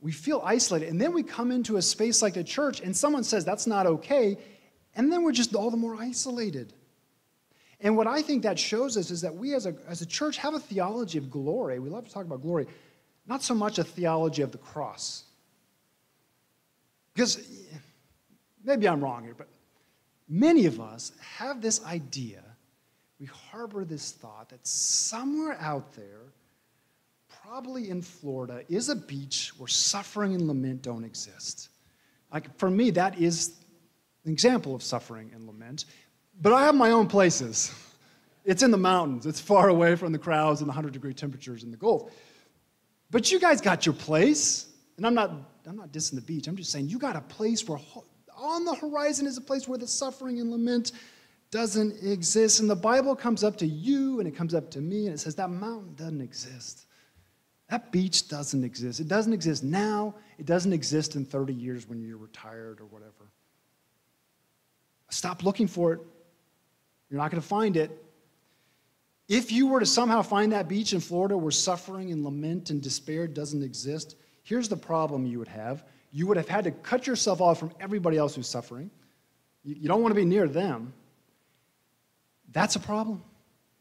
we 0.02 0.12
feel 0.12 0.40
isolated. 0.46 0.90
And 0.90 1.02
then 1.02 1.14
we 1.14 1.24
come 1.24 1.52
into 1.52 1.78
a 1.78 1.82
space 1.82 2.22
like 2.22 2.36
the 2.36 2.44
church 2.44 2.80
and 2.80 2.96
someone 2.96 3.24
says 3.24 3.44
that's 3.44 3.66
not 3.66 3.88
okay, 3.88 4.38
and 4.96 5.12
then 5.12 5.24
we're 5.24 5.32
just 5.32 5.56
all 5.56 5.72
the 5.72 5.78
more 5.78 5.96
isolated. 5.96 6.74
And 7.82 7.98
what 7.98 8.08
I 8.08 8.22
think 8.22 8.44
that 8.44 8.58
shows 8.58 8.98
us 8.98 9.12
is 9.12 9.22
that 9.22 9.36
we 9.36 9.54
as 9.54 9.66
a, 9.66 9.76
as 9.88 10.02
a 10.02 10.06
church 10.06 10.38
have 10.38 10.54
a 10.54 10.60
theology 10.60 11.18
of 11.18 11.30
glory. 11.30 11.80
We 11.80 11.90
love 11.90 12.06
to 12.06 12.12
talk 12.12 12.26
about 12.26 12.42
glory, 12.42 12.68
not 13.28 13.44
so 13.44 13.54
much 13.54 13.80
a 13.80 13.84
theology 13.84 14.42
of 14.42 14.52
the 14.52 14.58
cross. 14.58 15.24
Because 17.14 17.48
maybe 18.64 18.88
I'm 18.88 19.04
wrong 19.04 19.24
here, 19.24 19.36
but 19.38 19.48
many 20.28 20.66
of 20.66 20.80
us 20.80 21.12
have 21.38 21.62
this 21.62 21.84
idea, 21.86 22.44
we 23.20 23.26
harbor 23.26 23.86
this 23.86 24.12
thought 24.12 24.50
that 24.50 24.66
somewhere 24.68 25.58
out 25.60 25.94
there, 25.94 26.22
probably 27.44 27.90
in 27.90 28.02
Florida, 28.02 28.64
is 28.70 28.90
a 28.90 28.96
beach 28.96 29.54
where 29.58 29.68
suffering 29.68 30.34
and 30.34 30.48
lament 30.48 30.82
don't 30.82 31.06
exist. 31.06 31.70
Like 32.34 32.58
for 32.58 32.70
me, 32.70 32.90
that 32.92 33.18
is 33.20 33.56
an 34.26 34.32
example 34.32 34.76
of 34.76 34.84
suffering 34.84 35.32
and 35.34 35.46
lament. 35.46 35.86
But 36.42 36.54
I 36.54 36.64
have 36.64 36.76
my 36.76 36.92
own 36.92 37.08
places. 37.08 37.74
It's 38.44 38.62
in 38.62 38.72
the 38.72 38.78
mountains. 38.78 39.26
It's 39.26 39.40
far 39.40 39.70
away 39.70 39.96
from 39.96 40.12
the 40.12 40.20
crowds 40.20 40.62
and 40.62 40.68
the 40.68 40.72
100 40.72 40.94
degree 40.94 41.14
temperatures 41.14 41.64
in 41.64 41.72
the 41.72 41.78
Gulf. 41.78 42.12
But 43.10 43.32
you 43.32 43.40
guys 43.40 43.62
got 43.62 43.86
your 43.86 43.96
place. 43.96 44.68
And 44.98 45.06
I'm 45.06 45.14
not, 45.14 45.32
I'm 45.68 45.76
not 45.76 45.92
dissing 45.92 46.16
the 46.16 46.22
beach. 46.22 46.48
I'm 46.48 46.56
just 46.56 46.72
saying 46.72 46.90
you 46.90 47.00
got 47.00 47.16
a 47.16 47.22
place 47.22 47.68
where 47.68 47.80
on 48.38 48.66
the 48.66 48.76
horizon 48.76 49.26
is 49.26 49.38
a 49.38 49.42
place 49.42 49.68
where 49.68 49.78
the 49.78 49.88
suffering 49.88 50.40
and 50.40 50.52
lament 50.52 50.92
doesn't 51.52 52.04
exist. 52.04 52.60
And 52.60 52.70
the 52.70 52.76
Bible 52.76 53.16
comes 53.16 53.44
up 53.44 53.58
to 53.58 53.66
you 53.66 54.20
and 54.20 54.28
it 54.28 54.36
comes 54.36 54.54
up 54.54 54.70
to 54.72 54.82
me 54.82 55.06
and 55.06 55.16
it 55.16 55.20
says 55.20 55.36
that 55.36 55.50
mountain 55.50 55.96
doesn't 55.96 56.22
exist. 56.22 56.86
That 57.70 57.92
beach 57.92 58.28
doesn't 58.28 58.64
exist. 58.64 59.00
It 59.00 59.08
doesn't 59.08 59.34
exist 59.34 59.64
now. 59.64 60.16
It 60.38 60.46
doesn't 60.46 60.72
exist 60.72 61.16
in 61.16 61.26
30 61.26 61.54
years 61.54 61.90
when 61.90 62.04
you're 62.04 62.18
retired 62.18 62.80
or 62.80 62.86
whatever. 62.86 63.32
Stop 65.10 65.44
looking 65.44 65.68
for 65.68 65.94
it. 65.94 66.00
You're 67.10 67.20
not 67.20 67.32
going 67.32 67.42
to 67.42 67.48
find 67.48 67.78
it. 67.78 68.04
If 69.28 69.52
you 69.52 69.68
were 69.68 69.80
to 69.80 69.86
somehow 69.86 70.22
find 70.22 70.52
that 70.52 70.68
beach 70.68 70.94
in 70.94 71.00
Florida 71.00 71.38
where 71.38 71.52
suffering 71.52 72.12
and 72.12 72.24
lament 72.24 72.70
and 72.70 72.82
despair 72.82 73.28
doesn't 73.28 73.64
exist, 73.64 74.16
here's 74.44 74.70
the 74.70 74.78
problem 74.78 75.26
you 75.26 75.40
would 75.40 75.48
have. 75.48 75.84
You 76.12 76.28
would 76.28 76.38
have 76.38 76.48
had 76.48 76.64
to 76.66 76.72
cut 76.72 77.08
yourself 77.08 77.42
off 77.42 77.60
from 77.60 77.72
everybody 77.80 78.18
else 78.18 78.36
who's 78.36 78.48
suffering. 78.48 78.92
You 79.64 79.88
don't 79.88 80.02
want 80.02 80.12
to 80.12 80.20
be 80.20 80.26
near 80.26 80.48
them. 80.48 80.94
That's 82.52 82.76
a 82.76 82.80
problem. 82.80 83.24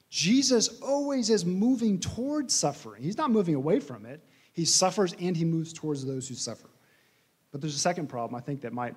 Jesus 0.08 0.80
always 0.80 1.28
is 1.28 1.44
moving 1.44 2.00
towards 2.00 2.54
suffering. 2.54 3.02
He's 3.02 3.18
not 3.18 3.30
moving 3.30 3.54
away 3.54 3.80
from 3.80 4.06
it. 4.06 4.20
He 4.52 4.64
suffers 4.64 5.14
and 5.20 5.36
he 5.36 5.44
moves 5.44 5.72
towards 5.72 6.04
those 6.06 6.28
who 6.28 6.34
suffer. 6.34 6.70
But 7.52 7.60
there's 7.60 7.74
a 7.74 7.78
second 7.78 8.08
problem, 8.08 8.34
I 8.34 8.40
think, 8.40 8.62
that 8.62 8.72
might 8.72 8.94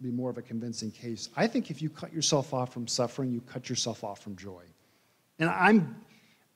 be 0.00 0.10
more 0.10 0.30
of 0.30 0.38
a 0.38 0.42
convincing 0.42 0.90
case. 0.90 1.28
I 1.36 1.46
think 1.46 1.70
if 1.70 1.80
you 1.80 1.88
cut 1.88 2.12
yourself 2.12 2.52
off 2.52 2.72
from 2.72 2.86
suffering, 2.86 3.32
you 3.32 3.40
cut 3.40 3.68
yourself 3.68 4.04
off 4.04 4.20
from 4.20 4.36
joy. 4.36 4.62
And 5.38 5.48
I'm, 5.48 5.96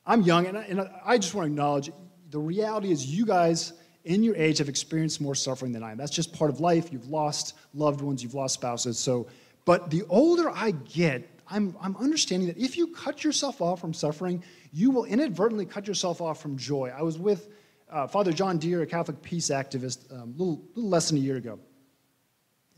I'm 0.06 0.22
young, 0.22 0.46
and 0.46 0.58
I, 0.58 0.62
and 0.64 0.88
I 1.04 1.18
just 1.18 1.34
want 1.34 1.46
to 1.46 1.52
acknowledge 1.52 1.90
the 2.30 2.38
reality 2.38 2.90
is 2.90 3.06
you 3.06 3.24
guys 3.24 3.72
in 4.04 4.22
your 4.22 4.36
age 4.36 4.58
have 4.58 4.68
experienced 4.68 5.20
more 5.20 5.34
suffering 5.34 5.72
than 5.72 5.82
I 5.82 5.92
am. 5.92 5.98
That's 5.98 6.10
just 6.10 6.32
part 6.32 6.50
of 6.50 6.60
life. 6.60 6.92
You've 6.92 7.08
lost 7.08 7.54
loved 7.74 8.00
ones, 8.00 8.22
you've 8.22 8.34
lost 8.34 8.54
spouses. 8.54 8.98
So, 8.98 9.26
but 9.64 9.90
the 9.90 10.02
older 10.08 10.50
I 10.50 10.70
get, 10.70 11.28
I'm, 11.50 11.76
I'm 11.80 11.96
understanding 11.96 12.48
that 12.48 12.58
if 12.58 12.76
you 12.76 12.88
cut 12.88 13.24
yourself 13.24 13.60
off 13.60 13.80
from 13.80 13.92
suffering, 13.92 14.42
you 14.72 14.90
will 14.90 15.04
inadvertently 15.04 15.66
cut 15.66 15.86
yourself 15.86 16.20
off 16.20 16.40
from 16.40 16.56
joy. 16.56 16.92
I 16.96 17.02
was 17.02 17.18
with 17.18 17.48
uh, 17.90 18.06
Father 18.06 18.32
John 18.32 18.58
Dear, 18.58 18.82
a 18.82 18.86
Catholic 18.86 19.22
peace 19.22 19.48
activist, 19.48 20.10
a 20.10 20.22
um, 20.22 20.34
little, 20.36 20.62
little 20.74 20.90
less 20.90 21.08
than 21.08 21.18
a 21.18 21.20
year 21.20 21.36
ago. 21.36 21.58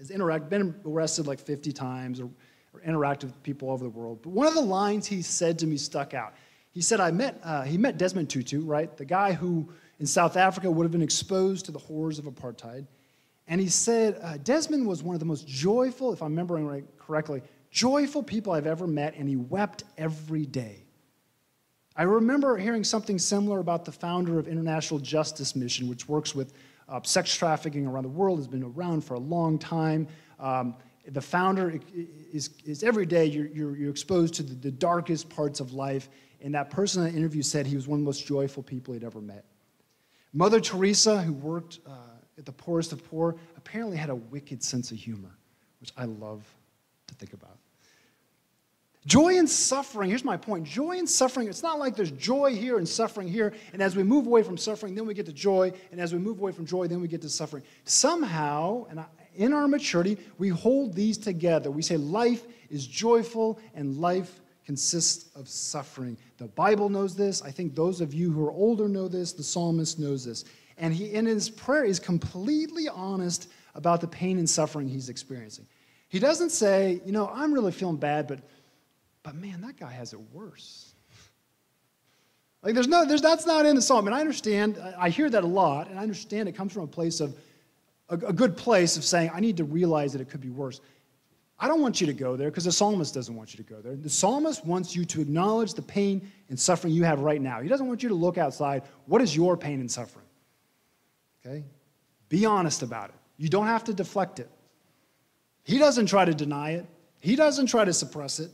Has 0.00 0.10
interact, 0.10 0.48
been 0.48 0.74
arrested 0.84 1.26
like 1.26 1.38
50 1.38 1.72
times 1.72 2.20
or, 2.20 2.30
or 2.72 2.80
interacted 2.80 3.24
with 3.24 3.42
people 3.42 3.68
all 3.68 3.74
over 3.74 3.84
the 3.84 3.90
world. 3.90 4.20
But 4.22 4.30
one 4.30 4.46
of 4.46 4.54
the 4.54 4.62
lines 4.62 5.06
he 5.06 5.22
said 5.22 5.58
to 5.60 5.66
me 5.66 5.76
stuck 5.76 6.14
out. 6.14 6.34
He 6.72 6.80
said, 6.80 7.00
I 7.00 7.10
met, 7.10 7.38
uh, 7.44 7.62
he 7.62 7.76
met 7.76 7.98
Desmond 7.98 8.30
Tutu, 8.30 8.64
right? 8.64 8.96
The 8.96 9.04
guy 9.04 9.34
who 9.34 9.68
in 9.98 10.06
South 10.06 10.36
Africa 10.36 10.70
would 10.70 10.84
have 10.84 10.90
been 10.90 11.02
exposed 11.02 11.66
to 11.66 11.72
the 11.72 11.78
horrors 11.78 12.18
of 12.18 12.24
apartheid. 12.24 12.86
And 13.46 13.60
he 13.60 13.68
said, 13.68 14.18
uh, 14.22 14.38
Desmond 14.38 14.86
was 14.86 15.02
one 15.02 15.14
of 15.14 15.20
the 15.20 15.26
most 15.26 15.46
joyful, 15.46 16.12
if 16.12 16.22
I'm 16.22 16.30
remembering 16.30 16.66
right 16.66 16.84
correctly, 16.98 17.42
joyful 17.70 18.22
people 18.22 18.52
I've 18.52 18.66
ever 18.66 18.86
met, 18.86 19.16
and 19.16 19.28
he 19.28 19.36
wept 19.36 19.84
every 19.98 20.46
day. 20.46 20.84
I 22.00 22.04
remember 22.04 22.56
hearing 22.56 22.82
something 22.82 23.18
similar 23.18 23.58
about 23.58 23.84
the 23.84 23.92
founder 23.92 24.38
of 24.38 24.48
International 24.48 24.98
Justice 24.98 25.54
Mission, 25.54 25.86
which 25.86 26.08
works 26.08 26.34
with 26.34 26.54
uh, 26.88 27.02
sex 27.02 27.34
trafficking 27.34 27.86
around 27.86 28.04
the 28.04 28.08
world, 28.08 28.38
has 28.38 28.48
been 28.48 28.62
around 28.62 29.04
for 29.04 29.12
a 29.12 29.18
long 29.18 29.58
time. 29.58 30.08
Um, 30.38 30.76
the 31.06 31.20
founder 31.20 31.78
is, 32.32 32.52
is 32.64 32.82
every 32.84 33.04
day 33.04 33.26
you're, 33.26 33.48
you're, 33.48 33.76
you're 33.76 33.90
exposed 33.90 34.32
to 34.36 34.42
the, 34.42 34.54
the, 34.54 34.70
darkest 34.70 35.28
parts 35.28 35.60
of 35.60 35.74
life, 35.74 36.08
and 36.40 36.54
that 36.54 36.70
person 36.70 37.04
in 37.04 37.12
the 37.12 37.18
interview 37.18 37.42
said 37.42 37.66
he 37.66 37.76
was 37.76 37.86
one 37.86 37.98
of 37.98 38.00
the 38.00 38.06
most 38.06 38.26
joyful 38.26 38.62
people 38.62 38.94
he'd 38.94 39.04
ever 39.04 39.20
met. 39.20 39.44
Mother 40.32 40.58
Teresa, 40.58 41.20
who 41.20 41.34
worked 41.34 41.80
uh, 41.86 41.90
at 42.38 42.46
the 42.46 42.52
poorest 42.52 42.92
of 42.92 43.04
poor, 43.10 43.36
apparently 43.58 43.98
had 43.98 44.08
a 44.08 44.14
wicked 44.16 44.64
sense 44.64 44.90
of 44.90 44.96
humor, 44.96 45.36
which 45.82 45.92
I 45.98 46.06
love 46.06 46.46
to 47.08 47.14
think 47.16 47.34
about. 47.34 47.58
Joy 49.06 49.38
and 49.38 49.48
suffering, 49.48 50.10
here's 50.10 50.24
my 50.24 50.36
point 50.36 50.64
joy 50.64 50.98
and 50.98 51.08
suffering, 51.08 51.48
it's 51.48 51.62
not 51.62 51.78
like 51.78 51.96
there's 51.96 52.10
joy 52.10 52.54
here 52.54 52.76
and 52.76 52.86
suffering 52.86 53.28
here, 53.28 53.54
and 53.72 53.80
as 53.80 53.96
we 53.96 54.02
move 54.02 54.26
away 54.26 54.42
from 54.42 54.58
suffering, 54.58 54.94
then 54.94 55.06
we 55.06 55.14
get 55.14 55.24
to 55.26 55.32
joy, 55.32 55.72
and 55.90 56.00
as 56.00 56.12
we 56.12 56.18
move 56.18 56.38
away 56.38 56.52
from 56.52 56.66
joy, 56.66 56.86
then 56.86 57.00
we 57.00 57.08
get 57.08 57.22
to 57.22 57.28
suffering. 57.30 57.62
Somehow, 57.84 58.84
and 58.90 59.02
in 59.34 59.52
our 59.52 59.66
maturity, 59.68 60.18
we 60.38 60.48
hold 60.48 60.94
these 60.94 61.16
together. 61.16 61.70
We 61.70 61.82
say 61.82 61.96
life 61.96 62.44
is 62.68 62.86
joyful 62.86 63.58
and 63.74 63.98
life 63.98 64.40
consists 64.66 65.34
of 65.34 65.48
suffering. 65.48 66.16
The 66.38 66.48
Bible 66.48 66.88
knows 66.88 67.16
this. 67.16 67.42
I 67.42 67.50
think 67.50 67.74
those 67.74 68.00
of 68.00 68.12
you 68.12 68.30
who 68.30 68.44
are 68.46 68.52
older 68.52 68.88
know 68.88 69.08
this. 69.08 69.32
The 69.32 69.42
psalmist 69.42 69.98
knows 69.98 70.24
this. 70.24 70.44
And 70.78 70.94
he, 70.94 71.12
in 71.12 71.26
his 71.26 71.48
prayer, 71.48 71.84
is 71.84 71.98
completely 71.98 72.88
honest 72.88 73.50
about 73.74 74.00
the 74.00 74.08
pain 74.08 74.38
and 74.38 74.48
suffering 74.48 74.88
he's 74.88 75.08
experiencing. 75.08 75.66
He 76.08 76.18
doesn't 76.18 76.50
say, 76.50 77.00
you 77.04 77.12
know, 77.12 77.30
I'm 77.32 77.52
really 77.52 77.72
feeling 77.72 77.96
bad, 77.96 78.26
but 78.26 78.40
but 79.22 79.34
man, 79.34 79.60
that 79.62 79.76
guy 79.78 79.90
has 79.90 80.12
it 80.12 80.20
worse. 80.32 80.94
Like 82.62 82.74
there's 82.74 82.88
no, 82.88 83.04
there's, 83.04 83.22
that's 83.22 83.46
not 83.46 83.64
in 83.66 83.74
the 83.74 83.82
psalm. 83.82 84.06
And 84.06 84.14
I 84.14 84.20
understand, 84.20 84.78
I 84.98 85.08
hear 85.08 85.30
that 85.30 85.44
a 85.44 85.46
lot, 85.46 85.88
and 85.88 85.98
I 85.98 86.02
understand 86.02 86.48
it 86.48 86.52
comes 86.52 86.72
from 86.72 86.82
a 86.82 86.88
place 86.88 87.20
of, 87.20 87.34
a, 88.08 88.14
a 88.14 88.32
good 88.32 88.56
place 88.56 88.96
of 88.96 89.04
saying, 89.04 89.30
I 89.32 89.40
need 89.40 89.56
to 89.58 89.64
realize 89.64 90.12
that 90.12 90.20
it 90.20 90.28
could 90.28 90.40
be 90.40 90.50
worse. 90.50 90.80
I 91.58 91.68
don't 91.68 91.82
want 91.82 92.00
you 92.00 92.06
to 92.06 92.14
go 92.14 92.36
there 92.36 92.50
because 92.50 92.64
the 92.64 92.72
psalmist 92.72 93.14
doesn't 93.14 93.34
want 93.34 93.52
you 93.52 93.62
to 93.62 93.70
go 93.70 93.80
there. 93.80 93.94
The 93.94 94.08
psalmist 94.08 94.64
wants 94.64 94.96
you 94.96 95.04
to 95.06 95.20
acknowledge 95.20 95.74
the 95.74 95.82
pain 95.82 96.30
and 96.48 96.58
suffering 96.58 96.92
you 96.92 97.04
have 97.04 97.20
right 97.20 97.40
now. 97.40 97.60
He 97.60 97.68
doesn't 97.68 97.86
want 97.86 98.02
you 98.02 98.08
to 98.08 98.14
look 98.14 98.38
outside. 98.38 98.82
What 99.04 99.20
is 99.20 99.36
your 99.36 99.56
pain 99.58 99.80
and 99.80 99.90
suffering? 99.90 100.24
Okay? 101.44 101.64
Be 102.30 102.46
honest 102.46 102.82
about 102.82 103.10
it. 103.10 103.16
You 103.36 103.48
don't 103.48 103.66
have 103.66 103.84
to 103.84 103.94
deflect 103.94 104.38
it. 104.38 104.50
He 105.64 105.78
doesn't 105.78 106.06
try 106.06 106.24
to 106.24 106.34
deny 106.34 106.72
it, 106.72 106.86
he 107.20 107.36
doesn't 107.36 107.66
try 107.66 107.84
to 107.84 107.92
suppress 107.92 108.40
it. 108.40 108.50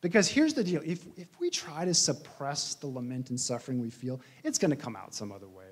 Because 0.00 0.28
here's 0.28 0.54
the 0.54 0.64
deal 0.64 0.82
if, 0.84 1.06
if 1.16 1.28
we 1.38 1.50
try 1.50 1.84
to 1.84 1.92
suppress 1.92 2.74
the 2.74 2.86
lament 2.86 3.30
and 3.30 3.38
suffering 3.38 3.80
we 3.80 3.90
feel, 3.90 4.20
it's 4.44 4.58
going 4.58 4.70
to 4.70 4.76
come 4.76 4.96
out 4.96 5.14
some 5.14 5.30
other 5.30 5.48
way. 5.48 5.64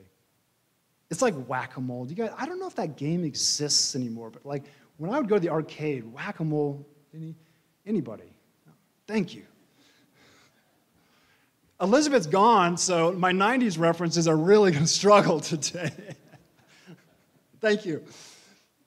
It's 1.10 1.22
like 1.22 1.34
whack 1.46 1.76
a 1.76 1.80
mole. 1.80 2.06
You 2.08 2.14
guys, 2.14 2.30
I 2.36 2.44
don't 2.44 2.60
know 2.60 2.66
if 2.66 2.76
that 2.76 2.96
game 2.96 3.24
exists 3.24 3.96
anymore, 3.96 4.30
but 4.30 4.44
like 4.44 4.64
when 4.98 5.10
I 5.10 5.18
would 5.18 5.28
go 5.28 5.36
to 5.36 5.40
the 5.40 5.48
arcade, 5.48 6.04
whack 6.12 6.40
a 6.40 6.44
mole, 6.44 6.86
any, 7.14 7.34
anybody? 7.86 8.36
Thank 9.06 9.34
you. 9.34 9.44
Elizabeth's 11.80 12.26
gone, 12.26 12.76
so 12.76 13.12
my 13.12 13.32
90s 13.32 13.78
references 13.78 14.28
are 14.28 14.36
really 14.36 14.70
going 14.72 14.84
to 14.84 14.90
struggle 14.90 15.40
today. 15.40 15.90
Thank 17.60 17.86
you. 17.86 18.04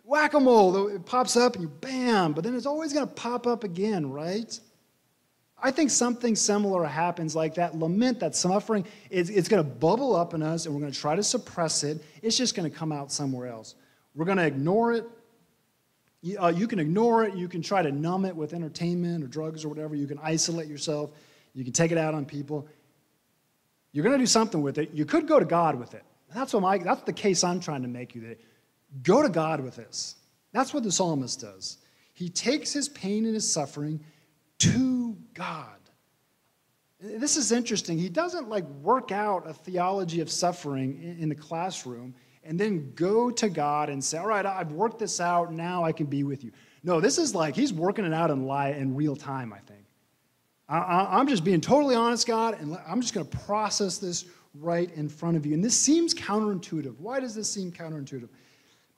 Whack 0.04 0.34
a 0.34 0.40
mole, 0.40 0.90
it 0.90 1.06
pops 1.06 1.38
up 1.38 1.56
and 1.56 1.64
you 1.64 1.70
bam, 1.70 2.34
but 2.34 2.44
then 2.44 2.54
it's 2.54 2.66
always 2.66 2.94
going 2.94 3.08
to 3.08 3.14
pop 3.14 3.48
up 3.48 3.64
again, 3.64 4.12
right? 4.12 4.60
I 5.62 5.72
think 5.72 5.92
something 5.92 6.36
similar 6.36 6.84
happens 6.86 7.36
like 7.36 7.56
that 7.56 7.78
lament, 7.78 8.20
that 8.22 8.36
suffering, 8.36 8.86
it's, 9.10 9.30
it's 9.30 9.48
going 9.48 9.64
to 9.64 9.70
bubble 9.70 10.16
up 10.16 10.34
in 10.34 10.42
us 10.42 10.66
and 10.66 10.74
we're 10.74 10.82
going 10.82 10.92
to 10.92 11.00
try 11.00 11.16
to 11.16 11.24
suppress 11.24 11.84
it. 11.84 12.04
It's 12.22 12.36
just 12.36 12.56
going 12.56 12.70
to 12.70 12.76
come 12.76 12.92
out 12.92 13.12
somewhere 13.12 13.48
else. 13.48 13.76
We're 14.16 14.26
going 14.26 14.38
to 14.38 14.46
ignore 14.46 14.94
it. 14.94 15.06
You, 16.22 16.40
uh, 16.40 16.50
you 16.50 16.68
can 16.68 16.80
ignore 16.80 17.24
it. 17.24 17.36
You 17.36 17.48
can 17.48 17.62
try 17.62 17.82
to 17.82 17.92
numb 17.92 18.26
it 18.26 18.36
with 18.36 18.54
entertainment 18.54 19.24
or 19.24 19.28
drugs 19.28 19.64
or 19.64 19.70
whatever. 19.70 19.96
You 19.96 20.08
can 20.08 20.20
isolate 20.24 20.68
yourself. 20.68 21.12
You 21.54 21.64
can 21.64 21.74
take 21.74 21.92
it 21.92 21.98
out 21.98 22.14
on 22.14 22.26
people. 22.26 22.68
You're 23.92 24.04
going 24.04 24.18
to 24.18 24.20
do 24.20 24.28
something 24.28 24.62
with 24.62 24.78
it. 24.78 24.92
You 24.94 25.06
could 25.06 25.28
go 25.28 25.40
to 25.40 25.46
God 25.46 25.76
with 25.76 25.94
it. 25.94 26.04
That's, 26.34 26.54
what 26.54 26.62
my, 26.62 26.78
that's 26.78 27.04
the 27.04 27.14
case 27.14 27.44
I'm 27.44 27.60
trying 27.60 27.82
to 27.82 27.88
make 27.88 28.16
you. 28.16 28.22
That 28.22 28.42
go 29.04 29.22
to 29.22 29.30
God 29.30 29.60
with 29.60 29.76
this. 29.76 30.16
That's 30.54 30.74
what 30.74 30.84
the 30.84 30.92
psalmist 30.92 31.42
does. 31.42 31.78
He 32.14 32.30
takes 32.30 32.74
his 32.74 32.90
pain 32.90 33.26
and 33.26 33.36
his 33.36 33.52
suffering 33.52 34.00
to 34.60 35.01
God. 35.42 35.80
This 37.00 37.36
is 37.36 37.52
interesting. 37.52 37.98
He 37.98 38.10
doesn't 38.10 38.48
like 38.48 38.64
work 38.84 39.12
out 39.12 39.50
a 39.50 39.54
theology 39.54 40.22
of 40.22 40.30
suffering 40.30 41.18
in 41.20 41.30
the 41.30 41.36
classroom 41.36 42.14
and 42.44 42.60
then 42.60 42.94
go 42.94 43.32
to 43.32 43.50
God 43.50 43.90
and 43.90 44.04
say, 44.04 44.20
All 44.20 44.28
right, 44.28 44.46
I've 44.46 44.72
worked 44.72 45.00
this 45.00 45.20
out. 45.20 45.52
Now 45.52 45.84
I 45.84 45.94
can 45.94 46.06
be 46.06 46.24
with 46.24 46.44
you. 46.44 46.52
No, 46.84 47.02
this 47.02 47.18
is 47.18 47.34
like 47.34 47.56
he's 47.56 47.74
working 47.74 48.06
it 48.06 48.14
out 48.14 48.30
in, 48.30 48.48
in 48.48 48.96
real 48.96 49.16
time, 49.16 49.52
I 49.52 49.58
think. 49.60 49.86
I, 50.70 51.20
am 51.20 51.28
just 51.28 51.44
being 51.44 51.60
totally 51.60 51.96
honest, 51.96 52.28
God, 52.28 52.62
and 52.62 52.78
I'm 52.88 53.02
just 53.02 53.14
going 53.16 53.28
to 53.28 53.38
process 53.40 53.98
this 53.98 54.26
right 54.54 54.94
in 54.94 55.10
front 55.10 55.38
of 55.38 55.46
you. 55.46 55.54
And 55.54 55.66
this 55.66 55.76
seems 55.76 56.14
counterintuitive. 56.14 56.98
Why 57.00 57.20
does 57.20 57.34
this 57.34 57.52
seem 57.52 57.72
counterintuitive? 57.72 58.30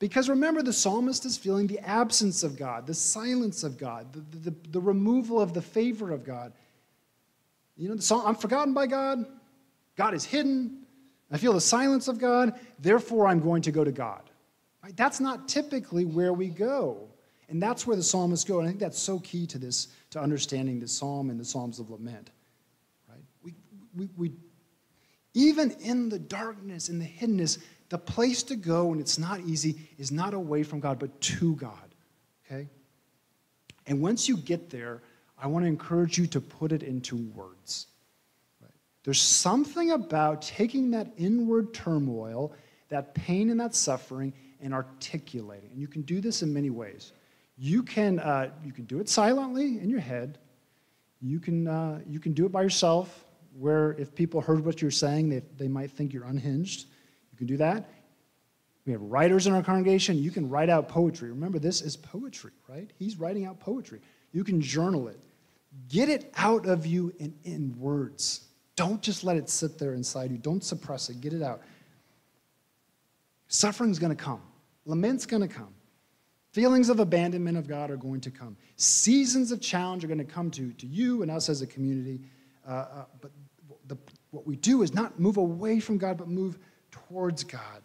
Because 0.03 0.27
remember, 0.27 0.61
the 0.61 0.73
psalmist 0.73 1.23
is 1.23 1.37
feeling 1.37 1.65
the 1.65 1.79
absence 1.79 2.43
of 2.43 2.57
God, 2.57 2.85
the 2.85 2.93
silence 2.93 3.63
of 3.63 3.77
God, 3.77 4.11
the, 4.11 4.49
the, 4.49 4.55
the 4.71 4.81
removal 4.81 5.39
of 5.39 5.53
the 5.53 5.61
favor 5.61 6.11
of 6.11 6.25
God. 6.25 6.51
You 7.77 7.87
know, 7.87 7.95
the 7.95 8.01
song, 8.01 8.23
I'm 8.25 8.35
forgotten 8.35 8.73
by 8.73 8.85
God. 8.85 9.25
God 9.95 10.13
is 10.13 10.25
hidden. 10.25 10.79
I 11.31 11.37
feel 11.37 11.53
the 11.53 11.61
silence 11.61 12.09
of 12.09 12.19
God. 12.19 12.59
Therefore, 12.79 13.27
I'm 13.27 13.39
going 13.39 13.61
to 13.61 13.71
go 13.71 13.85
to 13.85 13.93
God. 13.93 14.29
Right? 14.83 14.93
That's 14.97 15.21
not 15.21 15.47
typically 15.47 16.03
where 16.03 16.33
we 16.33 16.49
go. 16.49 17.07
And 17.47 17.63
that's 17.63 17.87
where 17.87 17.95
the 17.95 18.03
psalmists 18.03 18.43
go. 18.43 18.59
And 18.59 18.67
I 18.67 18.71
think 18.71 18.81
that's 18.81 18.99
so 18.99 19.19
key 19.19 19.47
to 19.47 19.57
this, 19.57 19.87
to 20.09 20.19
understanding 20.19 20.81
the 20.81 20.87
psalm 20.89 21.29
and 21.29 21.39
the 21.39 21.45
psalms 21.45 21.79
of 21.79 21.89
lament. 21.89 22.29
Right? 23.07 23.23
We, 23.41 23.53
we, 23.95 24.09
we, 24.17 24.33
even 25.33 25.71
in 25.79 26.09
the 26.09 26.19
darkness, 26.19 26.89
in 26.89 26.99
the 26.99 27.05
hiddenness, 27.05 27.59
the 27.93 27.99
place 27.99 28.41
to 28.41 28.55
go 28.55 28.85
when 28.85 28.99
it's 28.99 29.19
not 29.19 29.41
easy 29.41 29.75
is 29.99 30.11
not 30.11 30.33
away 30.33 30.63
from 30.63 30.79
God, 30.79 30.97
but 30.97 31.21
to 31.21 31.55
God. 31.57 31.93
Okay? 32.43 32.67
And 33.85 34.01
once 34.01 34.27
you 34.27 34.35
get 34.35 34.71
there, 34.71 35.03
I 35.37 35.45
want 35.45 35.63
to 35.63 35.67
encourage 35.67 36.17
you 36.17 36.25
to 36.25 36.41
put 36.41 36.71
it 36.71 36.81
into 36.81 37.17
words. 37.17 37.85
Right? 38.59 38.71
There's 39.03 39.21
something 39.21 39.91
about 39.91 40.41
taking 40.41 40.89
that 40.91 41.13
inward 41.17 41.71
turmoil, 41.71 42.53
that 42.89 43.13
pain 43.13 43.51
and 43.51 43.59
that 43.59 43.75
suffering, 43.75 44.33
and 44.59 44.73
articulating. 44.73 45.69
And 45.69 45.79
you 45.79 45.87
can 45.87 46.01
do 46.01 46.19
this 46.19 46.41
in 46.41 46.51
many 46.51 46.71
ways. 46.71 47.11
You 47.59 47.83
can, 47.83 48.17
uh, 48.17 48.49
you 48.65 48.71
can 48.71 48.85
do 48.85 49.01
it 49.01 49.07
silently 49.07 49.77
in 49.77 49.87
your 49.91 49.99
head. 49.99 50.39
You 51.21 51.39
can, 51.39 51.67
uh, 51.67 51.99
you 52.07 52.19
can 52.19 52.33
do 52.33 52.47
it 52.47 52.51
by 52.51 52.63
yourself, 52.63 53.23
where 53.59 53.91
if 53.99 54.15
people 54.15 54.41
heard 54.41 54.65
what 54.65 54.81
you're 54.81 54.89
saying, 54.89 55.29
they, 55.29 55.43
they 55.59 55.67
might 55.67 55.91
think 55.91 56.11
you're 56.11 56.25
unhinged. 56.25 56.87
You 57.33 57.37
can 57.37 57.47
do 57.47 57.57
that. 57.57 57.89
We 58.85 58.93
have 58.93 59.01
writers 59.01 59.47
in 59.47 59.53
our 59.53 59.63
congregation. 59.63 60.17
You 60.17 60.31
can 60.31 60.49
write 60.49 60.69
out 60.69 60.87
poetry. 60.87 61.29
Remember, 61.29 61.59
this 61.59 61.81
is 61.81 61.97
poetry, 61.97 62.51
right? 62.67 62.89
He's 62.97 63.17
writing 63.17 63.45
out 63.45 63.59
poetry. 63.59 63.99
You 64.31 64.43
can 64.43 64.61
journal 64.61 65.07
it. 65.07 65.19
Get 65.89 66.09
it 66.09 66.31
out 66.37 66.65
of 66.65 66.85
you 66.85 67.13
in, 67.19 67.33
in 67.43 67.75
words. 67.79 68.45
Don't 68.75 69.01
just 69.01 69.23
let 69.23 69.37
it 69.37 69.49
sit 69.49 69.79
there 69.79 69.93
inside 69.93 70.31
you. 70.31 70.37
Don't 70.37 70.63
suppress 70.63 71.09
it. 71.09 71.21
Get 71.21 71.33
it 71.33 71.41
out. 71.41 71.61
Suffering's 73.47 73.99
going 73.99 74.15
to 74.15 74.21
come. 74.21 74.41
Lament's 74.85 75.25
going 75.25 75.41
to 75.41 75.47
come. 75.47 75.73
Feelings 76.51 76.89
of 76.89 76.99
abandonment 76.99 77.57
of 77.57 77.67
God 77.67 77.89
are 77.89 77.97
going 77.97 78.21
to 78.21 78.31
come. 78.31 78.57
Seasons 78.75 79.51
of 79.51 79.59
challenge 79.59 80.03
are 80.03 80.07
going 80.07 80.19
to 80.19 80.23
come 80.23 80.51
to, 80.51 80.71
to 80.73 80.85
you 80.85 81.23
and 81.23 81.31
us 81.31 81.49
as 81.49 81.61
a 81.61 81.67
community. 81.67 82.19
Uh, 82.67 82.71
uh, 82.71 83.05
but 83.21 83.31
the, 83.87 83.97
what 84.31 84.45
we 84.45 84.55
do 84.55 84.83
is 84.83 84.93
not 84.93 85.19
move 85.19 85.37
away 85.37 85.79
from 85.79 85.97
God, 85.97 86.17
but 86.17 86.27
move 86.27 86.59
towards 87.13 87.43
God. 87.43 87.81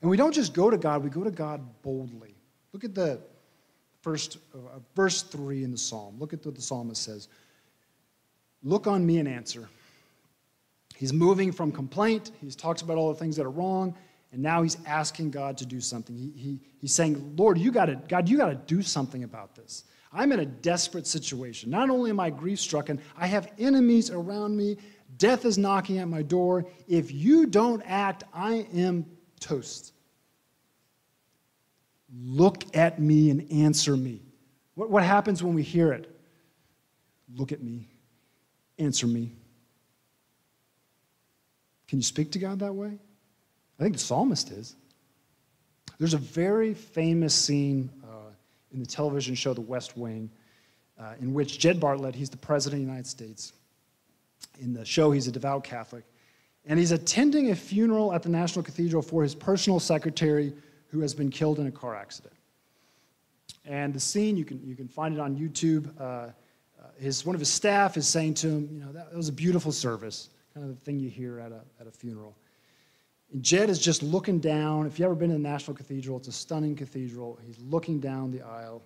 And 0.00 0.08
we 0.08 0.16
don't 0.16 0.32
just 0.32 0.54
go 0.54 0.70
to 0.70 0.78
God, 0.78 1.02
we 1.02 1.10
go 1.10 1.24
to 1.24 1.30
God 1.30 1.60
boldly. 1.82 2.36
Look 2.72 2.84
at 2.84 2.94
the 2.94 3.20
first 4.00 4.38
uh, 4.54 4.78
verse 4.94 5.22
3 5.22 5.64
in 5.64 5.72
the 5.72 5.78
psalm. 5.78 6.16
Look 6.18 6.32
at 6.32 6.46
what 6.46 6.54
the 6.54 6.62
psalmist 6.62 7.02
says. 7.02 7.28
Look 8.62 8.86
on 8.86 9.04
me 9.04 9.18
and 9.18 9.28
answer. 9.28 9.68
He's 10.96 11.12
moving 11.12 11.50
from 11.50 11.72
complaint. 11.72 12.30
He's 12.40 12.54
talks 12.54 12.82
about 12.82 12.96
all 12.96 13.12
the 13.12 13.18
things 13.18 13.36
that 13.36 13.44
are 13.44 13.50
wrong, 13.50 13.94
and 14.32 14.40
now 14.40 14.62
he's 14.62 14.76
asking 14.86 15.32
God 15.32 15.58
to 15.58 15.66
do 15.66 15.80
something. 15.80 16.14
He, 16.14 16.30
he, 16.36 16.60
he's 16.78 16.92
saying, 16.92 17.34
Lord, 17.36 17.58
you 17.58 17.72
got 17.72 17.86
to, 17.86 17.96
God, 18.08 18.28
you 18.28 18.36
got 18.36 18.50
to 18.50 18.54
do 18.54 18.82
something 18.82 19.24
about 19.24 19.56
this. 19.56 19.84
I'm 20.12 20.32
in 20.32 20.40
a 20.40 20.46
desperate 20.46 21.06
situation. 21.06 21.70
Not 21.70 21.90
only 21.90 22.10
am 22.10 22.20
I 22.20 22.30
grief 22.30 22.60
stricken, 22.60 23.00
I 23.16 23.26
have 23.26 23.50
enemies 23.58 24.10
around 24.10 24.56
me. 24.56 24.76
Death 25.20 25.44
is 25.44 25.58
knocking 25.58 25.98
at 25.98 26.08
my 26.08 26.22
door. 26.22 26.64
If 26.88 27.12
you 27.12 27.46
don't 27.46 27.82
act, 27.84 28.24
I 28.32 28.66
am 28.74 29.04
toast. 29.38 29.92
Look 32.24 32.64
at 32.74 32.98
me 32.98 33.30
and 33.30 33.46
answer 33.52 33.96
me. 33.96 34.22
What, 34.74 34.90
what 34.90 35.02
happens 35.04 35.42
when 35.42 35.54
we 35.54 35.62
hear 35.62 35.92
it? 35.92 36.10
Look 37.36 37.52
at 37.52 37.62
me, 37.62 37.86
answer 38.78 39.06
me. 39.06 39.36
Can 41.86 41.98
you 41.98 42.02
speak 42.02 42.32
to 42.32 42.38
God 42.38 42.58
that 42.60 42.72
way? 42.72 42.98
I 43.78 43.82
think 43.82 43.96
the 43.96 44.00
psalmist 44.00 44.50
is. 44.50 44.74
There's 45.98 46.14
a 46.14 46.18
very 46.18 46.72
famous 46.72 47.34
scene 47.34 47.90
uh, 48.02 48.32
in 48.72 48.80
the 48.80 48.86
television 48.86 49.34
show 49.34 49.52
The 49.52 49.60
West 49.60 49.98
Wing 49.98 50.30
uh, 50.98 51.12
in 51.20 51.34
which 51.34 51.58
Jed 51.58 51.78
Bartlet, 51.78 52.14
he's 52.14 52.30
the 52.30 52.38
president 52.38 52.80
of 52.80 52.86
the 52.86 52.90
United 52.90 53.06
States, 53.06 53.52
in 54.60 54.72
the 54.72 54.84
show, 54.84 55.10
he's 55.10 55.26
a 55.26 55.32
devout 55.32 55.64
Catholic. 55.64 56.04
And 56.66 56.78
he's 56.78 56.92
attending 56.92 57.50
a 57.50 57.56
funeral 57.56 58.12
at 58.12 58.22
the 58.22 58.28
National 58.28 58.62
Cathedral 58.62 59.02
for 59.02 59.22
his 59.22 59.34
personal 59.34 59.80
secretary 59.80 60.52
who 60.88 61.00
has 61.00 61.14
been 61.14 61.30
killed 61.30 61.58
in 61.58 61.66
a 61.66 61.70
car 61.70 61.96
accident. 61.96 62.34
And 63.64 63.94
the 63.94 64.00
scene, 64.00 64.36
you 64.36 64.44
can, 64.44 64.60
you 64.64 64.74
can 64.74 64.88
find 64.88 65.14
it 65.14 65.20
on 65.20 65.36
YouTube. 65.36 65.90
Uh, 65.98 66.02
uh, 66.02 66.30
his, 66.98 67.24
one 67.24 67.34
of 67.34 67.40
his 67.40 67.50
staff 67.50 67.96
is 67.96 68.06
saying 68.06 68.34
to 68.34 68.48
him, 68.48 68.68
you 68.72 68.80
know, 68.80 68.92
that, 68.92 69.10
that 69.10 69.16
was 69.16 69.28
a 69.28 69.32
beautiful 69.32 69.72
service, 69.72 70.30
kind 70.54 70.68
of 70.68 70.74
the 70.74 70.84
thing 70.84 70.98
you 70.98 71.08
hear 71.08 71.38
at 71.40 71.52
a, 71.52 71.60
at 71.80 71.86
a 71.86 71.90
funeral. 71.90 72.36
And 73.32 73.42
Jed 73.42 73.70
is 73.70 73.78
just 73.78 74.02
looking 74.02 74.40
down. 74.40 74.86
If 74.86 74.98
you've 74.98 75.06
ever 75.06 75.14
been 75.14 75.28
to 75.28 75.36
the 75.36 75.42
National 75.42 75.76
Cathedral, 75.76 76.16
it's 76.18 76.28
a 76.28 76.32
stunning 76.32 76.74
cathedral. 76.74 77.38
He's 77.44 77.58
looking 77.60 78.00
down 78.00 78.30
the 78.30 78.42
aisle. 78.42 78.82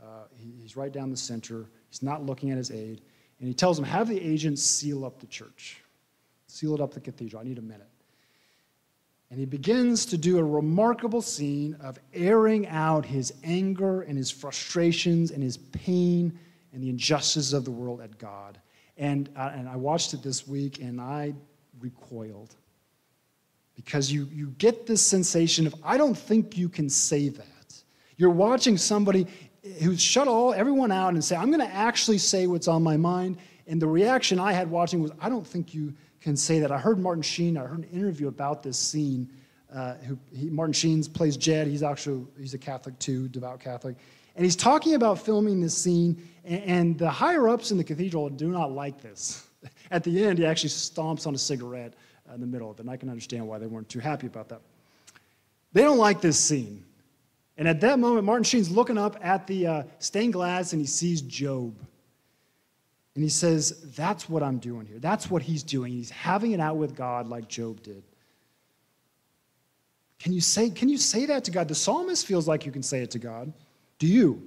Uh, 0.00 0.24
he, 0.36 0.52
he's 0.60 0.76
right 0.76 0.92
down 0.92 1.10
the 1.10 1.16
center. 1.16 1.66
He's 1.90 2.02
not 2.02 2.24
looking 2.24 2.50
at 2.50 2.58
his 2.58 2.70
aide. 2.70 3.00
And 3.38 3.48
he 3.48 3.54
tells 3.54 3.78
him, 3.78 3.84
have 3.84 4.08
the 4.08 4.20
agents 4.20 4.62
seal 4.62 5.04
up 5.04 5.20
the 5.20 5.26
church, 5.26 5.80
seal 6.46 6.74
it 6.74 6.80
up 6.80 6.92
the 6.92 7.00
cathedral. 7.00 7.40
I 7.40 7.44
need 7.44 7.58
a 7.58 7.62
minute. 7.62 7.88
And 9.30 9.38
he 9.38 9.46
begins 9.46 10.06
to 10.06 10.16
do 10.16 10.38
a 10.38 10.42
remarkable 10.42 11.20
scene 11.20 11.76
of 11.80 11.98
airing 12.14 12.66
out 12.68 13.04
his 13.04 13.34
anger 13.44 14.02
and 14.02 14.16
his 14.16 14.30
frustrations 14.30 15.30
and 15.30 15.42
his 15.42 15.58
pain 15.58 16.38
and 16.72 16.82
the 16.82 16.88
injustices 16.88 17.52
of 17.52 17.64
the 17.64 17.70
world 17.70 18.00
at 18.00 18.18
God. 18.18 18.58
And, 18.96 19.28
uh, 19.36 19.52
and 19.54 19.68
I 19.68 19.76
watched 19.76 20.14
it 20.14 20.22
this 20.22 20.48
week 20.48 20.80
and 20.80 21.00
I 21.00 21.34
recoiled 21.78 22.54
because 23.76 24.10
you, 24.10 24.28
you 24.32 24.48
get 24.58 24.86
this 24.86 25.02
sensation 25.02 25.66
of, 25.66 25.74
I 25.84 25.96
don't 25.98 26.16
think 26.16 26.56
you 26.56 26.68
can 26.68 26.88
say 26.88 27.28
that. 27.28 27.82
You're 28.16 28.30
watching 28.30 28.76
somebody 28.76 29.26
would 29.86 30.00
shut 30.00 30.28
all 30.28 30.54
everyone 30.54 30.92
out 30.92 31.14
and 31.14 31.24
say, 31.24 31.36
I'm 31.36 31.50
going 31.50 31.66
to 31.66 31.74
actually 31.74 32.18
say 32.18 32.46
what's 32.46 32.68
on 32.68 32.82
my 32.82 32.96
mind. 32.96 33.38
And 33.66 33.82
the 33.82 33.86
reaction 33.86 34.38
I 34.38 34.52
had 34.52 34.70
watching 34.70 35.02
was, 35.02 35.12
I 35.20 35.28
don't 35.28 35.46
think 35.46 35.74
you 35.74 35.94
can 36.20 36.36
say 36.36 36.58
that. 36.60 36.72
I 36.72 36.78
heard 36.78 36.98
Martin 36.98 37.22
Sheen, 37.22 37.56
I 37.56 37.62
heard 37.62 37.78
an 37.78 37.88
interview 37.92 38.28
about 38.28 38.62
this 38.62 38.78
scene. 38.78 39.28
Uh, 39.72 39.94
who, 39.96 40.18
he, 40.34 40.48
Martin 40.48 40.72
Sheen 40.72 41.04
plays 41.04 41.36
Jed. 41.36 41.66
He's 41.66 41.82
actually 41.82 42.26
he's 42.38 42.54
a 42.54 42.58
Catholic 42.58 42.98
too, 42.98 43.28
devout 43.28 43.60
Catholic, 43.60 43.96
and 44.34 44.44
he's 44.44 44.56
talking 44.56 44.94
about 44.94 45.18
filming 45.18 45.60
this 45.60 45.76
scene. 45.76 46.26
And, 46.44 46.62
and 46.62 46.98
the 46.98 47.10
higher 47.10 47.48
ups 47.48 47.70
in 47.70 47.76
the 47.76 47.84
cathedral 47.84 48.30
do 48.30 48.48
not 48.48 48.72
like 48.72 49.00
this. 49.02 49.46
At 49.90 50.04
the 50.04 50.24
end, 50.24 50.38
he 50.38 50.46
actually 50.46 50.70
stomps 50.70 51.26
on 51.26 51.34
a 51.34 51.38
cigarette 51.38 51.94
in 52.34 52.40
the 52.40 52.46
middle 52.46 52.70
of 52.70 52.78
it, 52.78 52.82
and 52.82 52.90
I 52.90 52.96
can 52.96 53.10
understand 53.10 53.46
why 53.46 53.58
they 53.58 53.66
weren't 53.66 53.88
too 53.88 54.00
happy 54.00 54.26
about 54.26 54.48
that. 54.48 54.60
They 55.72 55.82
don't 55.82 55.98
like 55.98 56.20
this 56.20 56.38
scene. 56.38 56.84
And 57.58 57.66
at 57.66 57.80
that 57.80 57.98
moment, 57.98 58.24
Martin 58.24 58.44
Sheen's 58.44 58.70
looking 58.70 58.96
up 58.96 59.18
at 59.20 59.46
the 59.48 59.66
uh, 59.66 59.82
stained 59.98 60.32
glass 60.32 60.72
and 60.72 60.80
he 60.80 60.86
sees 60.86 61.20
Job. 61.20 61.76
And 63.16 63.24
he 63.24 63.28
says, 63.28 63.82
That's 63.96 64.28
what 64.28 64.44
I'm 64.44 64.58
doing 64.58 64.86
here. 64.86 65.00
That's 65.00 65.28
what 65.28 65.42
he's 65.42 65.64
doing. 65.64 65.92
He's 65.92 66.08
having 66.08 66.52
it 66.52 66.60
out 66.60 66.76
with 66.76 66.94
God 66.94 67.28
like 67.28 67.48
Job 67.48 67.82
did. 67.82 68.04
Can 70.20 70.32
you 70.32 70.40
say, 70.40 70.70
can 70.70 70.88
you 70.88 70.98
say 70.98 71.26
that 71.26 71.44
to 71.44 71.50
God? 71.50 71.68
The 71.68 71.74
psalmist 71.74 72.26
feels 72.26 72.48
like 72.48 72.64
you 72.64 72.72
can 72.72 72.82
say 72.82 73.00
it 73.00 73.10
to 73.12 73.18
God. 73.18 73.52
Do 73.98 74.06
you? 74.06 74.42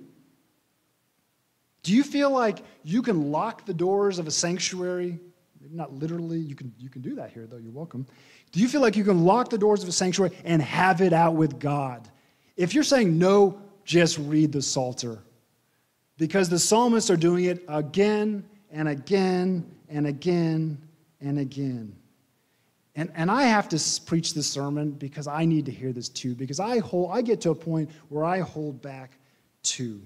Do 1.84 1.94
you 1.94 2.04
feel 2.04 2.30
like 2.30 2.60
you 2.84 3.02
can 3.02 3.32
lock 3.32 3.66
the 3.66 3.74
doors 3.74 4.20
of 4.20 4.28
a 4.28 4.32
sanctuary? 4.32 5.20
Maybe 5.62 5.76
not 5.76 5.94
literally, 5.94 6.40
you 6.40 6.56
can, 6.56 6.74
you 6.78 6.90
can 6.90 7.02
do 7.02 7.16
that 7.16 7.32
here, 7.32 7.48
though, 7.48 7.58
you're 7.58 7.72
welcome. 7.72 8.06
Do 8.52 8.60
you 8.60 8.68
feel 8.68 8.82
like 8.82 8.96
you 8.96 9.04
can 9.04 9.24
lock 9.24 9.50
the 9.50 9.58
doors 9.58 9.82
of 9.82 9.90
a 9.90 9.94
sanctuary 9.94 10.36
and 10.44 10.62
have 10.62 11.02
it 11.02 11.14
out 11.14 11.36
with 11.36 11.60
God? 11.60 12.10
If 12.58 12.74
you're 12.74 12.84
saying 12.84 13.18
no, 13.18 13.62
just 13.86 14.18
read 14.18 14.52
the 14.52 14.62
Psalter. 14.62 15.20
Because 16.18 16.50
the 16.50 16.60
psalmists 16.60 17.10
are 17.10 17.18
doing 17.18 17.46
it 17.46 17.64
again 17.68 18.46
and 18.72 18.88
again 18.88 19.70
and 19.90 20.06
again 20.06 20.78
and 21.20 21.40
again. 21.40 21.96
And, 22.96 23.12
and 23.16 23.32
I 23.32 23.44
have 23.44 23.70
to 23.70 24.02
preach 24.06 24.34
this 24.34 24.48
sermon 24.48 24.92
because 24.92 25.28
I 25.28 25.46
need 25.46 25.66
to 25.66 25.72
hear 25.72 25.94
this 25.94 26.10
too, 26.10 26.36
because 26.36 26.60
I, 26.60 26.80
hold, 26.80 27.12
I 27.12 27.22
get 27.22 27.42
to 27.42 27.52
a 27.52 27.56
point 27.56 27.90
where 28.10 28.26
I 28.26 28.40
hold 28.40 28.82
back 28.82 29.18
too. 29.64 30.02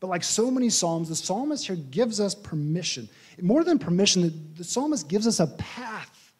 But 0.00 0.08
like 0.08 0.22
so 0.22 0.50
many 0.50 0.70
Psalms, 0.70 1.08
the 1.08 1.16
psalmist 1.16 1.66
here 1.66 1.76
gives 1.76 2.20
us 2.20 2.34
permission. 2.34 3.08
More 3.40 3.64
than 3.64 3.78
permission, 3.78 4.22
the, 4.22 4.34
the 4.58 4.64
psalmist 4.64 5.08
gives 5.08 5.26
us 5.26 5.40
a 5.40 5.46
path 5.46 6.32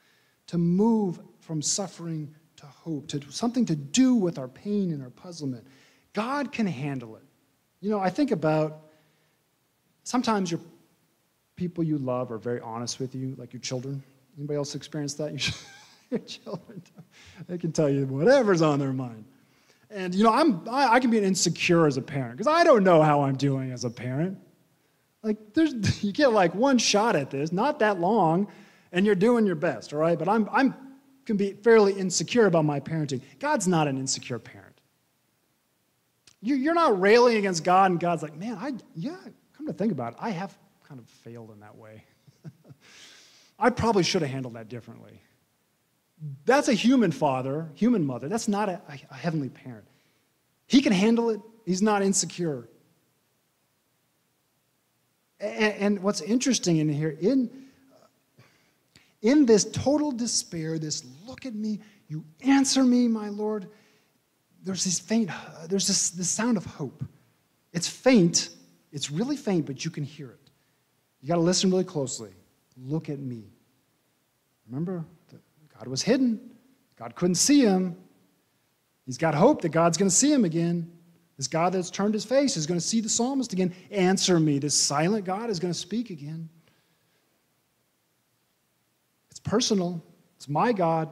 to 0.49 0.59
move 0.59 1.18
from 1.40 1.61
suffering 1.61 2.35
to 2.64 2.70
hope, 2.70 3.09
to 3.09 3.20
something 3.31 3.66
to 3.66 3.77
do 3.77 4.14
with 4.14 4.38
our 4.38 4.48
pain 4.48 4.92
and 4.92 5.03
our 5.03 5.11
puzzlement. 5.11 5.66
God 6.12 6.53
can 6.53 6.66
handle 6.66 7.16
it. 7.16 7.22
You 7.81 7.90
know, 7.90 8.00
I 8.00 8.09
think 8.09 8.31
about 8.31 8.81
sometimes 10.05 10.50
your 10.50 10.61
people 11.57 11.85
you 11.85 11.98
love 11.98 12.33
are 12.33 12.38
very 12.38 12.61
honest 12.61 12.98
with 12.98 13.14
you, 13.14 13.35
like 13.37 13.53
your 13.53 13.61
children. 13.61 14.03
Anybody 14.37 14.57
else 14.57 14.74
experience 14.74 15.14
that? 15.14 15.33
Your 16.11 16.20
children, 16.20 16.83
they 17.48 17.57
can 17.57 17.72
tell 17.72 17.88
you 17.88 18.05
whatever's 18.05 18.61
on 18.61 18.79
their 18.79 18.92
mind. 18.92 19.24
And 19.90 20.14
you 20.14 20.22
know, 20.22 20.33
I'm 20.33 20.68
I, 20.68 20.94
I 20.94 21.00
can 21.00 21.11
be 21.11 21.18
insecure 21.18 21.87
as 21.87 21.96
a 21.96 22.03
parent 22.03 22.33
because 22.33 22.46
I 22.46 22.62
don't 22.62 22.85
know 22.85 23.00
how 23.00 23.22
I'm 23.22 23.37
doing 23.37 23.72
as 23.72 23.85
a 23.85 23.90
parent. 23.90 24.38
Like, 25.22 25.55
there's 25.55 26.05
you 26.05 26.12
get 26.12 26.33
like 26.33 26.55
one 26.55 26.77
shot 26.77 27.16
at 27.16 27.31
this, 27.31 27.53
not 27.53 27.79
that 27.79 28.00
long, 28.00 28.48
and 28.92 29.07
you're 29.07 29.14
doing 29.14 29.46
your 29.46 29.57
best, 29.57 29.94
all 29.94 29.98
right? 29.98 30.18
But 30.18 30.29
I'm 30.29 30.48
I'm 30.53 30.74
can 31.24 31.37
be 31.37 31.52
fairly 31.52 31.92
insecure 31.92 32.46
about 32.46 32.64
my 32.64 32.80
parenting. 32.80 33.22
God's 33.38 33.66
not 33.66 33.88
an 33.88 33.98
insecure 33.98 34.38
parent. 34.38 34.80
You're 36.40 36.74
not 36.74 37.00
railing 37.00 37.38
against 37.38 37.64
God, 37.64 37.90
and 37.90 37.98
God's 37.98 38.22
like, 38.22 38.37
man, 38.37 38.58
I 38.60 38.74
yeah. 38.94 39.16
Come 39.56 39.66
to 39.66 39.72
think 39.72 39.92
about 39.92 40.12
it, 40.12 40.18
I 40.20 40.30
have 40.30 40.54
kind 40.87 41.00
of 41.00 41.08
failed 41.08 41.50
in 41.50 41.60
that 41.60 41.76
way. 41.76 42.04
I 43.58 43.70
probably 43.70 44.02
should 44.02 44.20
have 44.20 44.30
handled 44.30 44.54
that 44.54 44.68
differently. 44.68 45.22
That's 46.44 46.68
a 46.68 46.74
human 46.74 47.12
father, 47.12 47.70
human 47.74 48.04
mother. 48.04 48.28
That's 48.28 48.48
not 48.48 48.68
a, 48.68 48.80
a 49.10 49.14
heavenly 49.14 49.48
parent. 49.48 49.87
He 50.66 50.82
can 50.82 50.92
handle 50.92 51.30
it, 51.30 51.40
he's 51.64 51.82
not 51.82 52.02
insecure. 52.02 52.68
And, 55.40 55.74
and 55.74 56.02
what's 56.02 56.20
interesting 56.20 56.78
in 56.78 56.88
here, 56.88 57.16
in, 57.20 57.63
in 59.24 59.46
this 59.46 59.64
total 59.64 60.12
despair, 60.12 60.78
this 60.78 61.02
look 61.26 61.46
at 61.46 61.54
me, 61.54 61.80
you 62.08 62.24
answer 62.42 62.84
me, 62.84 63.08
my 63.08 63.30
Lord, 63.30 63.66
there's 64.62 64.84
this 64.84 65.00
faint, 65.00 65.30
there's 65.66 65.88
this, 65.88 66.10
this 66.10 66.28
sound 66.28 66.58
of 66.58 66.64
hope. 66.66 67.02
It's 67.72 67.88
faint, 67.88 68.50
it's 68.92 69.10
really 69.10 69.37
faint, 69.37 69.66
but 69.66 69.84
you 69.84 69.90
can 69.90 70.04
hear 70.04 70.30
it. 70.30 70.50
You 71.22 71.28
got 71.28 71.37
to 71.37 71.40
listen 71.40 71.70
really 71.70 71.84
closely. 71.84 72.30
Look 72.76 73.08
at 73.08 73.18
me. 73.18 73.44
Remember, 74.68 75.04
God 75.76 75.88
was 75.88 76.02
hidden. 76.02 76.38
God 76.96 77.14
couldn't 77.14 77.37
see 77.37 77.62
him. 77.62 77.96
He's 79.06 79.18
got 79.18 79.34
hope 79.34 79.62
that 79.62 79.70
God's 79.70 79.96
going 79.96 80.10
to 80.10 80.14
see 80.14 80.32
him 80.32 80.44
again. 80.44 80.90
This 81.38 81.48
God 81.48 81.72
that's 81.72 81.90
turned 81.90 82.12
his 82.12 82.24
face 82.26 82.58
is 82.58 82.66
going 82.66 82.78
to 82.78 82.87
see 82.87 83.00
the 83.00 83.08
psalmist 83.08 83.54
again. 83.54 83.74
Answer 83.90 84.38
me. 84.38 84.58
This 84.58 84.74
silent 84.74 85.24
God 85.24 85.48
is 85.48 85.58
going 85.58 85.72
to 85.72 85.78
speak 85.78 86.10
again. 86.10 86.48
Personal. 89.44 90.02
It's 90.37 90.48
my 90.48 90.72
God. 90.72 91.09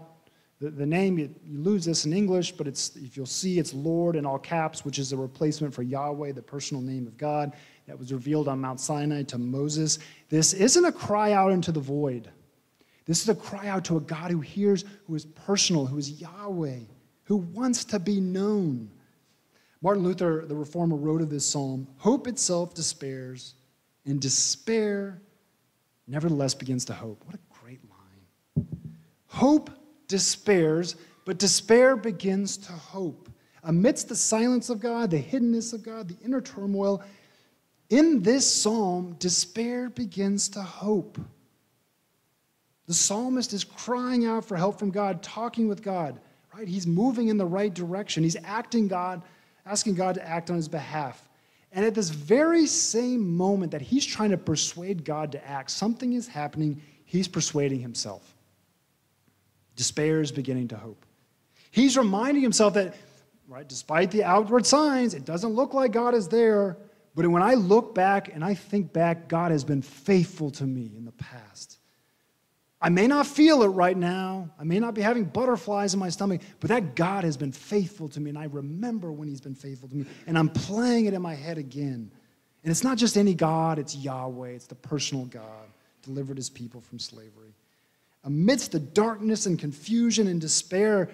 The, 0.61 0.71
the 0.71 0.87
name, 0.87 1.19
you, 1.19 1.35
you 1.45 1.59
lose 1.59 1.85
this 1.85 2.05
in 2.05 2.13
English, 2.13 2.53
but 2.53 2.67
it's, 2.67 2.97
if 2.97 3.17
you'll 3.17 3.27
see, 3.27 3.59
it's 3.59 3.75
Lord 3.75 4.17
in 4.17 4.25
all 4.25 4.39
caps, 4.39 4.85
which 4.85 4.99
is 4.99 5.13
a 5.13 5.17
replacement 5.17 5.75
for 5.75 5.83
Yahweh, 5.83 6.33
the 6.33 6.43
personal 6.43 6.83
name 6.83 7.07
of 7.07 7.17
God 7.17 7.53
that 7.87 7.99
was 7.99 8.13
revealed 8.13 8.49
on 8.49 8.61
Mount 8.61 8.81
Sinai 8.81 9.23
to 9.25 9.39
Moses. 9.39 9.99
This 10.29 10.53
isn't 10.53 10.85
a 10.85 10.93
cry 10.93 11.33
out 11.33 11.53
into 11.53 11.73
the 11.73 11.81
void. 11.81 12.31
This 13.07 13.23
is 13.23 13.29
a 13.29 13.35
cry 13.35 13.69
out 13.69 13.85
to 13.87 13.97
a 13.97 14.01
God 14.01 14.31
who 14.31 14.41
hears, 14.41 14.85
who 15.07 15.15
is 15.15 15.25
personal, 15.25 15.85
who 15.85 15.99
is 15.99 16.21
Yahweh, 16.21 16.79
who 17.25 17.37
wants 17.37 17.85
to 17.87 17.99
be 17.99 18.21
known. 18.21 18.91
Martin 19.83 20.05
Luther, 20.05 20.45
the 20.47 20.55
reformer, 20.55 20.97
wrote 20.97 21.23
of 21.23 21.29
this 21.31 21.45
psalm 21.45 21.89
Hope 21.97 22.29
itself 22.29 22.73
despairs, 22.73 23.55
and 24.07 24.21
despair 24.21 25.21
nevertheless 26.07 26.55
begins 26.55 26.85
to 26.85 26.95
hope. 26.95 27.25
What 27.27 27.35
a. 27.35 27.39
Hope 29.33 29.71
despairs, 30.09 30.95
but 31.25 31.39
despair 31.39 31.97
begins 31.97 32.59
to 32.59 32.73
hope. 32.73 33.31
Amidst 33.65 34.11
the 34.11 34.15
silence 34.15 34.69
of 34.69 34.79
God, 34.79 35.11
the 35.11 35.23
hiddenness 35.23 35.73
of 35.73 35.83
God, 35.83 36.07
the 36.07 36.23
inner 36.23 36.43
turmoil, 36.43 37.03
in 37.89 38.21
this 38.21 38.47
psalm, 38.47 39.17
despair 39.19 39.89
begins 39.89 40.51
to 40.51 40.61
hope. 40.61 41.19
The 42.87 42.93
psalmist 42.93 43.55
is 43.55 43.65
crying 43.65 44.27
out 44.27 44.45
for 44.45 44.59
help 44.59 44.79
from 44.79 44.91
God, 44.91 45.23
talking 45.23 45.67
with 45.67 45.83
God, 45.83 46.21
right? 46.55 46.69
He's 46.69 46.87
moving 46.87 47.29
in 47.29 47.39
the 47.39 47.47
right 47.47 47.73
direction. 47.73 48.23
He's 48.25 48.37
acting 48.45 48.87
God, 48.87 49.23
asking 49.65 49.95
God 49.95 50.17
to 50.17 50.29
act 50.29 50.51
on 50.51 50.57
his 50.57 50.69
behalf. 50.69 51.27
And 51.73 51.87
at 51.87 51.95
this 51.95 52.11
very 52.11 52.67
same 52.67 53.35
moment 53.35 53.73
that 53.73 53.81
he's 53.81 54.05
trying 54.05 54.31
to 54.31 54.37
persuade 54.37 55.07
God 55.07 55.33
to 55.33 55.49
act, 55.49 55.71
something 55.71 56.13
is 56.13 56.29
happening. 56.29 56.83
He's 57.07 57.29
persuading 57.29 57.81
himself. 57.81 58.35
Despair 59.77 60.21
is 60.21 60.33
beginning 60.33 60.69
to 60.69 60.77
hope. 60.77 61.05
He's 61.71 61.97
reminding 61.97 62.43
himself 62.43 62.75
that, 62.75 62.95
right, 63.49 63.69
despite 63.69 64.11
the 64.11 64.25
outward 64.25 64.67
signs, 64.67 65.15
it 65.15 65.25
doesn't 65.25 65.51
look 65.51 65.75
like 65.75 65.93
God 65.93 66.15
is 66.15 66.29
there. 66.29 66.77
But 67.15 67.27
when 67.27 67.43
I 67.43 67.55
look 67.55 67.95
back 67.95 68.35
and 68.35 68.45
I 68.45 68.55
think 68.55 68.93
back, 68.93 69.29
God 69.29 69.51
has 69.51 69.65
been 69.65 69.83
faithful 69.83 70.51
to 70.53 70.65
me 70.65 70.93
in 70.97 71.05
the 71.05 71.13
past. 71.13 71.79
I 72.81 72.89
may 72.89 73.07
not 73.07 73.29
feel 73.29 73.63
it 73.63 73.69
right 73.69 73.97
now. 73.97 74.51
I 74.59 74.65
may 74.65 74.81
not 74.81 74.95
be 74.95 75.03
having 75.03 75.25
butterflies 75.25 75.95
in 75.95 76.01
my 76.01 76.09
stomach, 76.09 76.41
but 76.59 76.69
that 76.69 76.97
God 76.97 77.23
has 77.23 77.37
been 77.37 77.53
faithful 77.53 78.09
to 78.09 78.21
me, 78.21 78.29
and 78.31 78.39
I 78.39 78.47
remember 78.47 79.13
when 79.13 79.29
He's 79.29 79.41
been 79.41 79.55
faithful 79.55 79.89
to 79.89 79.95
me, 79.95 80.07
and 80.27 80.37
I'm 80.37 80.49
playing 80.49 81.07
it 81.07 81.15
in 81.15 81.23
my 81.23 81.35
head 81.35 81.59
again. 81.59 82.11
And 82.65 82.71
it's 82.71 82.83
not 82.83 82.99
just 82.99 83.17
any 83.17 83.35
God, 83.35 83.79
it's 83.79 83.95
Yahweh, 83.95 84.49
it's 84.49 84.67
the 84.67 84.75
personal 84.75 85.27
God, 85.27 85.69
delivered 86.03 86.37
His 86.37 86.51
people 86.51 86.81
from 86.81 86.99
slavery. 86.99 87.55
Amidst 88.25 88.73
the 88.73 88.79
darkness 88.79 89.47
and 89.47 89.59
confusion 89.59 90.29
and 90.29 90.41
despair, 90.41 91.11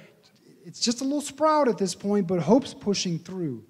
it's 0.65 0.81
just 0.81 1.01
a 1.01 1.05
little 1.05 1.23
sprout 1.23 1.69
at 1.69 1.79
this 1.79 1.95
point, 1.95 2.27
but 2.27 2.41
hope's 2.41 2.75
pushing 2.75 3.19
through. 3.19 3.65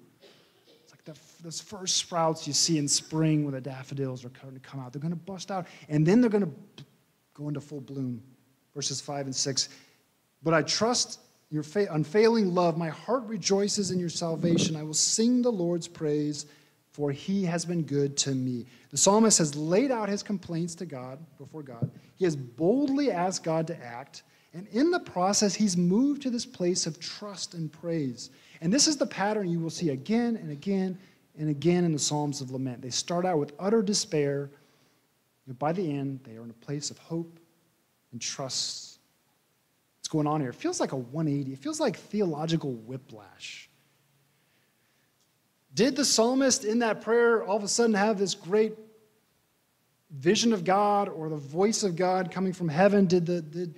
It's 0.83 0.91
like 0.91 1.05
the, 1.05 1.17
those 1.41 1.61
first 1.61 1.95
sprouts 1.95 2.45
you 2.45 2.53
see 2.53 2.77
in 2.77 2.87
spring 2.87 3.45
when 3.45 3.53
the 3.53 3.61
daffodils 3.61 4.25
are 4.25 4.29
going 4.29 4.53
to 4.53 4.59
come 4.59 4.81
out. 4.81 4.91
They're 4.91 5.01
going 5.01 5.13
to 5.13 5.15
bust 5.15 5.51
out, 5.51 5.67
and 5.87 6.05
then 6.05 6.19
they're 6.19 6.29
going 6.29 6.45
to 6.45 6.83
go 7.33 7.47
into 7.47 7.61
full 7.61 7.81
bloom. 7.81 8.21
Verses 8.75 8.99
5 8.99 9.27
and 9.27 9.35
6. 9.35 9.69
But 10.43 10.53
I 10.53 10.61
trust 10.61 11.19
your 11.49 11.63
unfailing 11.89 12.53
love. 12.53 12.77
My 12.77 12.89
heart 12.89 13.23
rejoices 13.23 13.91
in 13.91 13.99
your 13.99 14.09
salvation. 14.09 14.75
I 14.75 14.83
will 14.83 14.93
sing 14.93 15.41
the 15.41 15.51
Lord's 15.51 15.87
praise, 15.87 16.45
for 16.99 17.13
he 17.13 17.45
has 17.45 17.63
been 17.63 17.83
good 17.83 18.17
to 18.17 18.31
me. 18.31 18.65
The 18.91 18.97
psalmist 18.97 19.37
has 19.37 19.55
laid 19.55 19.89
out 19.89 20.09
his 20.09 20.21
complaints 20.21 20.75
to 20.75 20.85
God, 20.85 21.17
before 21.37 21.63
God. 21.63 21.89
He 22.17 22.25
has 22.25 22.35
boldly 22.35 23.09
asked 23.09 23.41
God 23.41 23.67
to 23.67 23.81
act. 23.81 24.23
And 24.53 24.67
in 24.73 24.91
the 24.91 24.99
process, 24.99 25.55
he's 25.55 25.77
moved 25.77 26.21
to 26.23 26.29
this 26.29 26.45
place 26.45 26.85
of 26.85 26.99
trust 26.99 27.53
and 27.53 27.71
praise. 27.71 28.31
And 28.59 28.73
this 28.73 28.85
is 28.85 28.97
the 28.97 29.05
pattern 29.05 29.49
you 29.49 29.61
will 29.61 29.69
see 29.69 29.91
again 29.91 30.35
and 30.35 30.51
again 30.51 30.97
and 31.37 31.49
again 31.49 31.85
in 31.85 31.93
the 31.93 31.99
Psalms 31.99 32.41
of 32.41 32.51
Lament. 32.51 32.81
They 32.81 32.89
start 32.89 33.25
out 33.25 33.39
with 33.39 33.53
utter 33.59 33.81
despair, 33.81 34.49
but 35.47 35.57
by 35.57 35.71
the 35.71 35.89
end, 35.89 36.19
they 36.25 36.35
are 36.35 36.43
in 36.43 36.49
a 36.49 36.65
place 36.65 36.91
of 36.91 36.97
hope 36.97 37.39
and 38.11 38.19
trust. 38.19 38.99
What's 39.99 40.09
going 40.09 40.27
on 40.27 40.41
here? 40.41 40.49
It 40.49 40.55
feels 40.55 40.81
like 40.81 40.91
a 40.91 40.97
180, 40.97 41.53
it 41.53 41.59
feels 41.59 41.79
like 41.79 41.95
theological 41.95 42.73
whiplash. 42.73 43.68
Did 45.73 45.95
the 45.95 46.05
psalmist 46.05 46.65
in 46.65 46.79
that 46.79 47.01
prayer 47.01 47.43
all 47.43 47.57
of 47.57 47.63
a 47.63 47.67
sudden 47.67 47.93
have 47.93 48.17
this 48.17 48.33
great 48.33 48.73
vision 50.11 50.53
of 50.53 50.63
God 50.63 51.07
or 51.07 51.29
the 51.29 51.35
voice 51.37 51.83
of 51.83 51.95
God 51.95 52.31
coming 52.31 52.53
from 52.53 52.67
heaven? 52.67 53.05
Did 53.05 53.25
the, 53.25 53.41
did, 53.41 53.75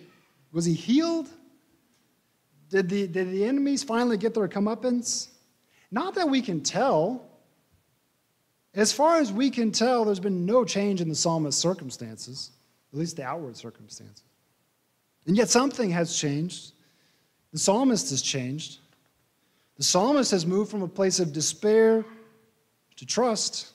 was 0.52 0.66
he 0.66 0.74
healed? 0.74 1.28
Did 2.70 2.88
the, 2.88 3.08
did 3.08 3.32
the 3.32 3.46
enemies 3.46 3.84
finally 3.84 4.18
get 4.18 4.34
their 4.34 4.48
comeuppance? 4.48 5.28
Not 5.92 6.16
that 6.16 6.30
we 6.30 6.42
can 6.42 6.62
tell. 6.62 7.28
As 8.74 8.94
far 8.94 9.18
as 9.18 9.34
we 9.34 9.50
can 9.50 9.72
tell, 9.72 10.06
there's 10.06 10.22
been 10.22 10.46
no 10.46 10.64
change 10.64 11.02
in 11.02 11.10
the 11.10 11.16
psalmist's 11.16 11.62
circumstances, 11.62 12.52
at 12.94 13.00
least 13.00 13.18
the 13.18 13.24
outward 13.24 13.58
circumstances. 13.58 14.24
And 15.28 15.36
yet 15.36 15.50
something 15.50 15.92
has 15.92 16.16
changed. 16.16 16.72
The 17.52 17.60
psalmist 17.60 18.10
has 18.12 18.22
changed. 18.22 18.80
The 19.78 19.84
psalmist 19.84 20.32
has 20.32 20.46
moved 20.46 20.70
from 20.70 20.82
a 20.82 20.88
place 20.88 21.20
of 21.20 21.34
despair 21.34 22.06
to 22.98 23.06
trust. 23.06 23.72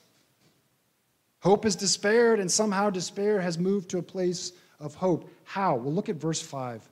Hope 1.41 1.65
is 1.65 1.75
despaired, 1.75 2.39
and 2.39 2.51
somehow 2.51 2.89
despair 2.89 3.39
has 3.39 3.57
moved 3.57 3.89
to 3.89 3.97
a 3.97 4.03
place 4.03 4.53
of 4.79 4.95
hope. 4.95 5.29
How? 5.43 5.75
Well, 5.75 5.93
look 5.93 6.09
at 6.09 6.15
verse 6.15 6.41
5. 6.41 6.87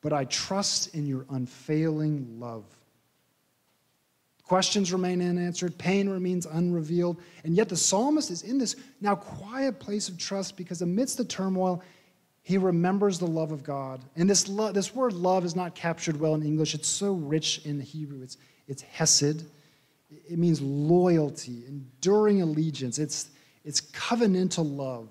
But 0.00 0.12
I 0.12 0.24
trust 0.24 0.94
in 0.94 1.06
your 1.06 1.26
unfailing 1.30 2.38
love. 2.38 2.64
Questions 4.44 4.92
remain 4.92 5.20
unanswered, 5.20 5.76
pain 5.76 6.08
remains 6.08 6.46
unrevealed, 6.46 7.20
and 7.42 7.56
yet 7.56 7.68
the 7.68 7.76
psalmist 7.76 8.30
is 8.30 8.42
in 8.42 8.58
this 8.58 8.76
now 9.00 9.16
quiet 9.16 9.80
place 9.80 10.08
of 10.08 10.18
trust 10.18 10.56
because 10.56 10.82
amidst 10.82 11.16
the 11.16 11.24
turmoil, 11.24 11.82
he 12.46 12.58
remembers 12.58 13.18
the 13.18 13.26
love 13.26 13.50
of 13.50 13.64
God. 13.64 14.04
And 14.14 14.30
this, 14.30 14.46
lo- 14.46 14.70
this 14.70 14.94
word 14.94 15.14
love 15.14 15.44
is 15.44 15.56
not 15.56 15.74
captured 15.74 16.20
well 16.20 16.36
in 16.36 16.44
English. 16.44 16.76
It's 16.76 16.86
so 16.86 17.12
rich 17.12 17.60
in 17.64 17.80
Hebrew. 17.80 18.22
It's, 18.22 18.36
it's 18.68 18.82
hesed. 18.82 19.42
It 20.08 20.38
means 20.38 20.60
loyalty, 20.60 21.64
enduring 21.66 22.42
allegiance. 22.42 23.00
It's, 23.00 23.30
it's 23.64 23.80
covenantal 23.80 24.76
love. 24.76 25.08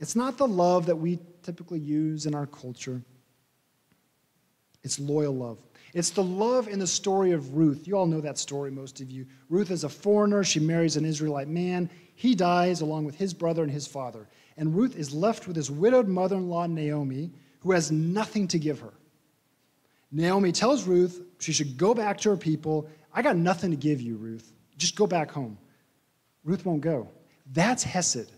It's 0.00 0.14
not 0.14 0.36
the 0.36 0.46
love 0.46 0.84
that 0.84 0.96
we 0.96 1.18
typically 1.42 1.80
use 1.80 2.26
in 2.26 2.34
our 2.34 2.44
culture. 2.44 3.00
It's 4.82 5.00
loyal 5.00 5.34
love. 5.34 5.56
It's 5.94 6.10
the 6.10 6.22
love 6.22 6.68
in 6.68 6.78
the 6.78 6.86
story 6.86 7.32
of 7.32 7.56
Ruth. 7.56 7.88
You 7.88 7.96
all 7.96 8.06
know 8.06 8.20
that 8.20 8.36
story, 8.36 8.70
most 8.70 9.00
of 9.00 9.10
you. 9.10 9.24
Ruth 9.48 9.70
is 9.70 9.84
a 9.84 9.88
foreigner. 9.88 10.44
She 10.44 10.60
marries 10.60 10.98
an 10.98 11.06
Israelite 11.06 11.48
man. 11.48 11.88
He 12.16 12.34
dies 12.34 12.82
along 12.82 13.06
with 13.06 13.14
his 13.14 13.32
brother 13.32 13.62
and 13.62 13.72
his 13.72 13.86
father. 13.86 14.28
And 14.56 14.74
Ruth 14.74 14.96
is 14.96 15.12
left 15.12 15.46
with 15.46 15.56
his 15.56 15.70
widowed 15.70 16.08
mother 16.08 16.36
in 16.36 16.48
law, 16.48 16.66
Naomi, 16.66 17.30
who 17.60 17.72
has 17.72 17.90
nothing 17.90 18.46
to 18.48 18.58
give 18.58 18.80
her. 18.80 18.92
Naomi 20.12 20.52
tells 20.52 20.84
Ruth 20.84 21.22
she 21.38 21.52
should 21.52 21.76
go 21.76 21.92
back 21.92 22.18
to 22.20 22.30
her 22.30 22.36
people. 22.36 22.88
I 23.12 23.22
got 23.22 23.36
nothing 23.36 23.70
to 23.70 23.76
give 23.76 24.00
you, 24.00 24.16
Ruth. 24.16 24.52
Just 24.76 24.96
go 24.96 25.06
back 25.06 25.30
home. 25.30 25.58
Ruth 26.44 26.64
won't 26.64 26.82
go. 26.82 27.08
That's 27.52 27.82
Hesed. 27.82 28.30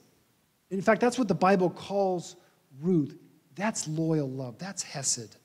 In 0.71 0.81
fact, 0.81 1.01
that's 1.01 1.19
what 1.19 1.29
the 1.29 1.35
Bible 1.35 1.71
calls 1.71 2.37
Ruth. 2.81 3.17
That's 3.55 3.87
loyal 3.89 4.29
love. 4.29 4.59
That's 4.59 4.83
Hesed. 4.83 5.37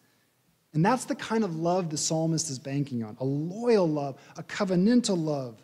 And 0.73 0.85
that's 0.85 1.05
the 1.05 1.15
kind 1.15 1.43
of 1.43 1.55
love 1.57 1.89
the 1.89 1.97
psalmist 1.97 2.49
is 2.49 2.59
banking 2.59 3.03
on 3.03 3.17
a 3.19 3.25
loyal 3.25 3.87
love, 3.87 4.17
a 4.37 4.43
covenantal 4.43 5.21
love, 5.21 5.61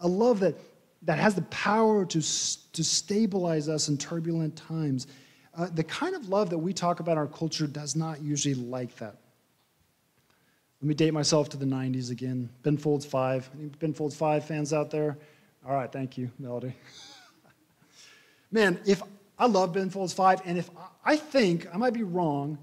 a 0.00 0.08
love 0.08 0.40
that, 0.40 0.54
that 1.02 1.18
has 1.18 1.34
the 1.34 1.42
power 1.42 2.04
to, 2.04 2.20
to 2.20 2.84
stabilize 2.84 3.68
us 3.68 3.88
in 3.88 3.96
turbulent 3.96 4.56
times. 4.56 5.06
Uh, 5.56 5.68
the 5.72 5.84
kind 5.84 6.14
of 6.14 6.28
love 6.28 6.50
that 6.50 6.58
we 6.58 6.72
talk 6.72 7.00
about 7.00 7.12
in 7.12 7.18
our 7.18 7.26
culture 7.26 7.66
does 7.66 7.96
not 7.96 8.20
usually 8.20 8.54
like 8.54 8.94
that. 8.96 9.16
Let 10.80 10.88
me 10.88 10.94
date 10.94 11.12
myself 11.12 11.48
to 11.50 11.56
the 11.56 11.66
90s 11.66 12.10
again. 12.10 12.48
Ben 12.62 12.76
Folds 12.76 13.04
5. 13.04 13.50
Any 13.58 13.68
Ben 13.68 13.92
Folds 13.92 14.14
5 14.14 14.44
fans 14.44 14.72
out 14.72 14.90
there? 14.90 15.18
All 15.66 15.74
right, 15.74 15.90
thank 15.90 16.16
you, 16.16 16.30
Melody. 16.38 16.72
Man, 18.52 18.78
if 18.86 19.02
I 19.38 19.46
love 19.46 19.72
Ben 19.72 19.90
Folds 19.90 20.12
5, 20.12 20.42
and 20.44 20.56
if 20.56 20.70
I 21.04 21.16
think, 21.16 21.66
I 21.72 21.76
might 21.76 21.94
be 21.94 22.04
wrong, 22.04 22.58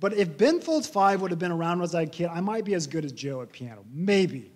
but 0.00 0.12
if 0.12 0.36
Ben 0.36 0.60
Folds 0.60 0.88
5 0.88 1.22
would 1.22 1.30
have 1.30 1.38
been 1.38 1.52
around 1.52 1.78
when 1.78 1.80
I 1.80 1.82
was 1.82 1.94
a 1.94 2.06
kid, 2.06 2.28
I 2.32 2.40
might 2.40 2.64
be 2.64 2.74
as 2.74 2.86
good 2.86 3.04
as 3.04 3.12
Joe 3.12 3.42
at 3.42 3.52
piano. 3.52 3.84
Maybe. 3.92 4.52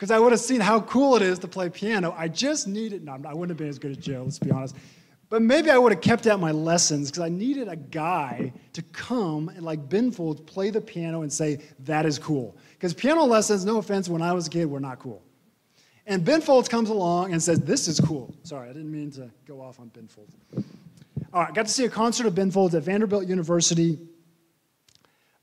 Because 0.00 0.10
I 0.10 0.18
would 0.18 0.32
have 0.32 0.40
seen 0.40 0.62
how 0.62 0.80
cool 0.80 1.14
it 1.16 1.20
is 1.20 1.38
to 1.40 1.46
play 1.46 1.68
piano. 1.68 2.14
I 2.16 2.26
just 2.26 2.66
needed, 2.66 3.04
no, 3.04 3.20
I 3.22 3.34
wouldn't 3.34 3.50
have 3.50 3.58
been 3.58 3.68
as 3.68 3.78
good 3.78 3.90
as 3.90 3.98
Joe, 3.98 4.22
let's 4.24 4.38
be 4.38 4.50
honest. 4.50 4.74
But 5.28 5.42
maybe 5.42 5.68
I 5.68 5.76
would 5.76 5.92
have 5.92 6.00
kept 6.00 6.26
out 6.26 6.40
my 6.40 6.52
lessons 6.52 7.10
because 7.10 7.22
I 7.22 7.28
needed 7.28 7.68
a 7.68 7.76
guy 7.76 8.50
to 8.72 8.80
come 8.80 9.50
and, 9.50 9.62
like 9.62 9.90
Ben 9.90 10.10
Folds, 10.10 10.40
play 10.40 10.70
the 10.70 10.80
piano 10.80 11.20
and 11.20 11.30
say, 11.30 11.58
that 11.80 12.06
is 12.06 12.18
cool. 12.18 12.56
Because 12.72 12.94
piano 12.94 13.24
lessons, 13.24 13.66
no 13.66 13.76
offense, 13.76 14.08
when 14.08 14.22
I 14.22 14.32
was 14.32 14.46
a 14.46 14.50
kid, 14.50 14.64
were 14.70 14.80
not 14.80 15.00
cool. 15.00 15.20
And 16.06 16.24
Ben 16.24 16.40
Folds 16.40 16.66
comes 16.66 16.88
along 16.88 17.34
and 17.34 17.42
says, 17.42 17.60
This 17.60 17.86
is 17.86 18.00
cool. 18.00 18.34
Sorry, 18.42 18.70
I 18.70 18.72
didn't 18.72 18.90
mean 18.90 19.10
to 19.12 19.30
go 19.46 19.60
off 19.60 19.80
on 19.80 19.88
Ben 19.88 20.08
Folds. 20.08 20.34
All 21.34 21.42
right, 21.42 21.52
got 21.52 21.66
to 21.66 21.72
see 21.72 21.84
a 21.84 21.90
concert 21.90 22.26
of 22.26 22.34
Ben 22.34 22.50
Folds 22.50 22.74
at 22.74 22.84
Vanderbilt 22.84 23.28
University. 23.28 23.98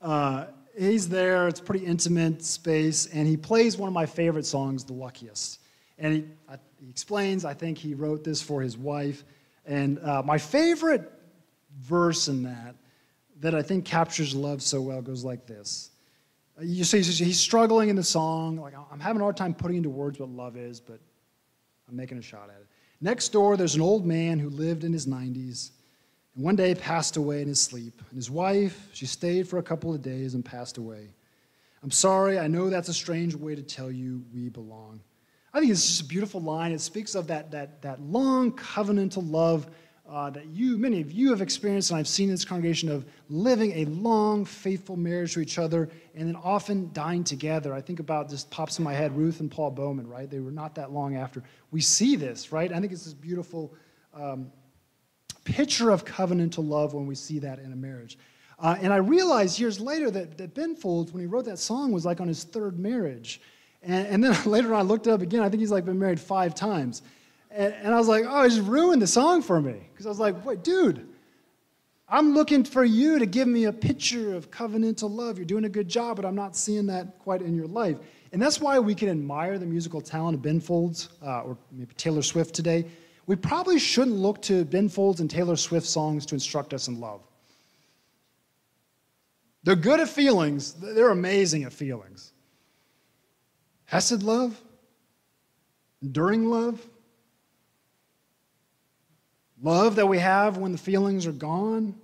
Uh, 0.02 0.46
he's 0.78 1.08
there, 1.08 1.48
it's 1.48 1.60
a 1.60 1.62
pretty 1.62 1.84
intimate 1.84 2.42
space, 2.42 3.06
and 3.06 3.26
he 3.26 3.36
plays 3.36 3.76
one 3.76 3.88
of 3.88 3.94
my 3.94 4.06
favorite 4.06 4.46
songs, 4.46 4.84
The 4.84 4.92
Luckiest. 4.92 5.60
And 5.98 6.14
he, 6.14 6.24
I, 6.48 6.56
he 6.80 6.88
explains, 6.88 7.44
I 7.44 7.54
think 7.54 7.78
he 7.78 7.94
wrote 7.94 8.24
this 8.24 8.40
for 8.40 8.62
his 8.62 8.78
wife. 8.78 9.24
And 9.66 9.98
uh, 10.00 10.22
my 10.24 10.38
favorite 10.38 11.12
verse 11.80 12.28
in 12.28 12.44
that, 12.44 12.76
that 13.40 13.54
I 13.54 13.62
think 13.62 13.84
captures 13.84 14.34
love 14.34 14.62
so 14.62 14.80
well, 14.80 15.02
goes 15.02 15.24
like 15.24 15.46
this 15.46 15.90
you 16.60 16.84
see, 16.84 17.02
he's 17.02 17.38
struggling 17.38 17.88
in 17.88 17.96
the 17.96 18.02
song. 18.02 18.56
Like, 18.56 18.74
I'm 18.90 19.00
having 19.00 19.20
a 19.20 19.24
hard 19.24 19.36
time 19.36 19.54
putting 19.54 19.76
into 19.76 19.90
words 19.90 20.18
what 20.18 20.28
love 20.28 20.56
is, 20.56 20.80
but 20.80 20.98
I'm 21.88 21.96
making 21.96 22.18
a 22.18 22.22
shot 22.22 22.50
at 22.50 22.60
it. 22.60 22.66
Next 23.00 23.28
door, 23.28 23.56
there's 23.56 23.76
an 23.76 23.80
old 23.80 24.04
man 24.04 24.38
who 24.38 24.50
lived 24.50 24.84
in 24.84 24.92
his 24.92 25.06
90s 25.06 25.70
and 26.38 26.44
one 26.44 26.54
day 26.54 26.72
passed 26.72 27.16
away 27.16 27.42
in 27.42 27.48
his 27.48 27.60
sleep. 27.60 28.00
And 28.10 28.16
his 28.16 28.30
wife, 28.30 28.88
she 28.92 29.06
stayed 29.06 29.48
for 29.48 29.58
a 29.58 29.62
couple 29.62 29.92
of 29.92 30.02
days 30.02 30.34
and 30.34 30.44
passed 30.44 30.78
away. 30.78 31.08
I'm 31.82 31.90
sorry, 31.90 32.38
I 32.38 32.46
know 32.46 32.70
that's 32.70 32.88
a 32.88 32.94
strange 32.94 33.34
way 33.34 33.56
to 33.56 33.62
tell 33.62 33.90
you 33.90 34.22
we 34.32 34.48
belong. 34.48 35.00
I 35.52 35.58
think 35.58 35.72
it's 35.72 35.84
just 35.84 36.02
a 36.02 36.04
beautiful 36.04 36.40
line. 36.40 36.70
It 36.70 36.80
speaks 36.80 37.16
of 37.16 37.26
that, 37.26 37.50
that, 37.50 37.82
that 37.82 38.00
long 38.00 38.52
covenantal 38.52 39.28
love 39.28 39.66
uh, 40.08 40.30
that 40.30 40.46
you, 40.46 40.78
many 40.78 41.00
of 41.00 41.10
you 41.10 41.30
have 41.30 41.42
experienced, 41.42 41.90
and 41.90 41.98
I've 41.98 42.06
seen 42.06 42.28
in 42.28 42.34
this 42.34 42.44
congregation 42.44 42.88
of 42.88 43.04
living 43.28 43.72
a 43.72 43.86
long, 43.86 44.44
faithful 44.44 44.96
marriage 44.96 45.34
to 45.34 45.40
each 45.40 45.58
other 45.58 45.90
and 46.14 46.28
then 46.28 46.36
often 46.36 46.88
dying 46.92 47.24
together. 47.24 47.74
I 47.74 47.80
think 47.80 47.98
about 47.98 48.30
just 48.30 48.48
pops 48.48 48.78
in 48.78 48.84
my 48.84 48.94
head 48.94 49.16
Ruth 49.16 49.40
and 49.40 49.50
Paul 49.50 49.72
Bowman, 49.72 50.06
right? 50.06 50.30
They 50.30 50.38
were 50.38 50.52
not 50.52 50.76
that 50.76 50.92
long 50.92 51.16
after. 51.16 51.42
We 51.72 51.80
see 51.80 52.14
this, 52.14 52.52
right? 52.52 52.72
I 52.72 52.78
think 52.78 52.92
it's 52.92 53.04
this 53.04 53.12
beautiful 53.12 53.74
um, 54.14 54.52
picture 55.52 55.90
of 55.90 56.04
covenantal 56.04 56.68
love 56.68 56.94
when 56.94 57.06
we 57.06 57.14
see 57.14 57.38
that 57.38 57.58
in 57.58 57.72
a 57.72 57.76
marriage. 57.76 58.18
Uh, 58.58 58.76
and 58.80 58.92
I 58.92 58.96
realized 58.96 59.58
years 59.58 59.80
later 59.80 60.10
that, 60.10 60.36
that 60.38 60.54
Ben 60.54 60.74
Folds, 60.74 61.12
when 61.12 61.20
he 61.20 61.26
wrote 61.26 61.44
that 61.46 61.58
song, 61.58 61.92
was 61.92 62.04
like 62.04 62.20
on 62.20 62.28
his 62.28 62.44
third 62.44 62.78
marriage. 62.78 63.40
And, 63.82 64.06
and 64.06 64.24
then 64.24 64.36
later 64.50 64.74
on, 64.74 64.80
I 64.80 64.82
looked 64.82 65.06
it 65.06 65.10
up 65.10 65.22
again. 65.22 65.42
I 65.42 65.48
think 65.48 65.60
he's 65.60 65.70
like 65.70 65.84
been 65.84 65.98
married 65.98 66.20
five 66.20 66.54
times. 66.54 67.02
And, 67.50 67.72
and 67.74 67.94
I 67.94 67.98
was 67.98 68.08
like, 68.08 68.24
oh, 68.28 68.42
he 68.42 68.50
just 68.50 68.68
ruined 68.68 69.00
the 69.00 69.06
song 69.06 69.42
for 69.42 69.60
me. 69.60 69.88
Because 69.92 70.06
I 70.06 70.08
was 70.08 70.18
like, 70.18 70.44
wait, 70.44 70.62
dude, 70.62 71.08
I'm 72.08 72.34
looking 72.34 72.64
for 72.64 72.84
you 72.84 73.18
to 73.18 73.26
give 73.26 73.48
me 73.48 73.64
a 73.64 73.72
picture 73.72 74.34
of 74.34 74.50
covenantal 74.50 75.10
love. 75.10 75.38
You're 75.38 75.46
doing 75.46 75.64
a 75.64 75.70
good 75.70 75.88
job, 75.88 76.16
but 76.16 76.24
I'm 76.24 76.34
not 76.34 76.56
seeing 76.56 76.86
that 76.88 77.18
quite 77.20 77.42
in 77.42 77.54
your 77.54 77.66
life. 77.66 77.98
And 78.32 78.42
that's 78.42 78.60
why 78.60 78.78
we 78.78 78.94
can 78.94 79.08
admire 79.08 79.58
the 79.58 79.66
musical 79.66 80.00
talent 80.00 80.34
of 80.34 80.42
Ben 80.42 80.60
Folds 80.60 81.08
uh, 81.22 81.42
or 81.42 81.56
maybe 81.72 81.94
Taylor 81.96 82.22
Swift 82.22 82.54
today. 82.54 82.84
We 83.28 83.36
probably 83.36 83.78
shouldn't 83.78 84.16
look 84.16 84.42
to 84.42 84.64
Ben 84.64 84.88
Folds 84.88 85.20
and 85.20 85.30
Taylor 85.30 85.54
Swift 85.54 85.86
songs 85.86 86.26
to 86.26 86.34
instruct 86.34 86.74
us 86.74 86.88
in 86.88 86.98
love. 86.98 87.20
They're 89.62 89.76
good 89.76 90.00
at 90.00 90.08
feelings, 90.08 90.72
they're 90.72 91.10
amazing 91.10 91.62
at 91.62 91.72
feelings. 91.72 92.32
Hesed 93.84 94.24
love, 94.24 94.60
enduring 96.02 96.50
love, 96.50 96.84
Love 99.62 99.96
that 99.96 100.06
we 100.06 100.18
have 100.18 100.56
when 100.56 100.72
the 100.72 100.78
feelings 100.78 101.26
are 101.26 101.32
gone. 101.32 101.94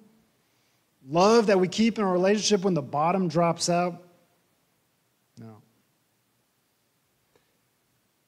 Love 1.08 1.46
that 1.46 1.60
we 1.60 1.68
keep 1.68 1.98
in 1.98 2.04
a 2.04 2.10
relationship 2.10 2.64
when 2.64 2.74
the 2.74 2.82
bottom 2.82 3.28
drops 3.28 3.68
out. 3.68 4.02
No. 5.38 5.62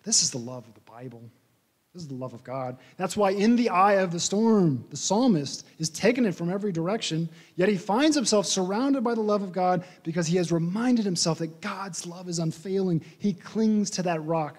This 0.05 0.23
is 0.23 0.31
the 0.31 0.39
love 0.39 0.67
of 0.69 0.75
the 0.75 0.81
Bible. 0.81 1.23
This 1.97 2.03
is 2.03 2.09
the 2.11 2.15
love 2.15 2.35
of 2.35 2.45
God. 2.45 2.77
That's 2.99 3.17
why, 3.17 3.31
in 3.31 3.57
the 3.57 3.71
eye 3.71 3.95
of 3.95 4.13
the 4.13 4.21
storm, 4.21 4.85
the 4.91 4.99
psalmist 4.99 5.65
is 5.79 5.89
taking 5.89 6.27
it 6.27 6.35
from 6.35 6.53
every 6.53 6.71
direction, 6.71 7.27
yet 7.55 7.71
he 7.71 7.79
finds 7.79 8.15
himself 8.15 8.45
surrounded 8.45 9.03
by 9.03 9.15
the 9.15 9.23
love 9.23 9.41
of 9.41 9.51
God 9.51 9.83
because 10.03 10.27
he 10.27 10.37
has 10.37 10.53
reminded 10.53 11.07
himself 11.07 11.39
that 11.39 11.63
God's 11.63 12.07
love 12.07 12.29
is 12.29 12.39
unfailing. 12.39 13.03
He 13.19 13.33
clings 13.33 13.89
to 13.93 14.03
that 14.03 14.23
rock. 14.25 14.59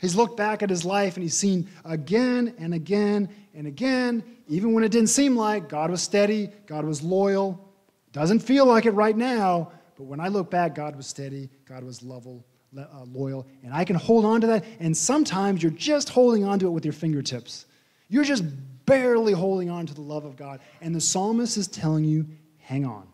He's 0.00 0.14
looked 0.14 0.36
back 0.36 0.62
at 0.62 0.70
his 0.70 0.84
life 0.84 1.16
and 1.16 1.24
he's 1.24 1.36
seen 1.36 1.68
again 1.84 2.54
and 2.56 2.72
again 2.72 3.30
and 3.52 3.66
again, 3.66 4.22
even 4.46 4.74
when 4.74 4.84
it 4.84 4.92
didn't 4.92 5.08
seem 5.08 5.34
like 5.34 5.68
God 5.68 5.90
was 5.90 6.02
steady, 6.02 6.50
God 6.66 6.84
was 6.84 7.02
loyal. 7.02 7.68
Doesn't 8.12 8.38
feel 8.38 8.64
like 8.64 8.86
it 8.86 8.92
right 8.92 9.16
now, 9.16 9.72
but 9.96 10.04
when 10.04 10.20
I 10.20 10.28
look 10.28 10.52
back, 10.52 10.76
God 10.76 10.94
was 10.94 11.08
steady, 11.08 11.50
God 11.64 11.82
was 11.82 12.00
level, 12.04 12.46
uh, 12.76 13.04
loyal, 13.04 13.46
and 13.62 13.72
I 13.72 13.84
can 13.84 13.96
hold 13.96 14.24
on 14.24 14.40
to 14.42 14.46
that. 14.48 14.64
And 14.80 14.96
sometimes 14.96 15.62
you're 15.62 15.72
just 15.72 16.08
holding 16.08 16.44
on 16.44 16.58
to 16.60 16.66
it 16.66 16.70
with 16.70 16.84
your 16.84 16.92
fingertips. 16.92 17.66
You're 18.08 18.24
just 18.24 18.44
barely 18.86 19.32
holding 19.32 19.70
on 19.70 19.86
to 19.86 19.94
the 19.94 20.02
love 20.02 20.24
of 20.24 20.36
God. 20.36 20.60
And 20.80 20.94
the 20.94 21.00
psalmist 21.00 21.56
is 21.56 21.68
telling 21.68 22.04
you, 22.04 22.26
hang 22.58 22.84
on. 22.84 23.06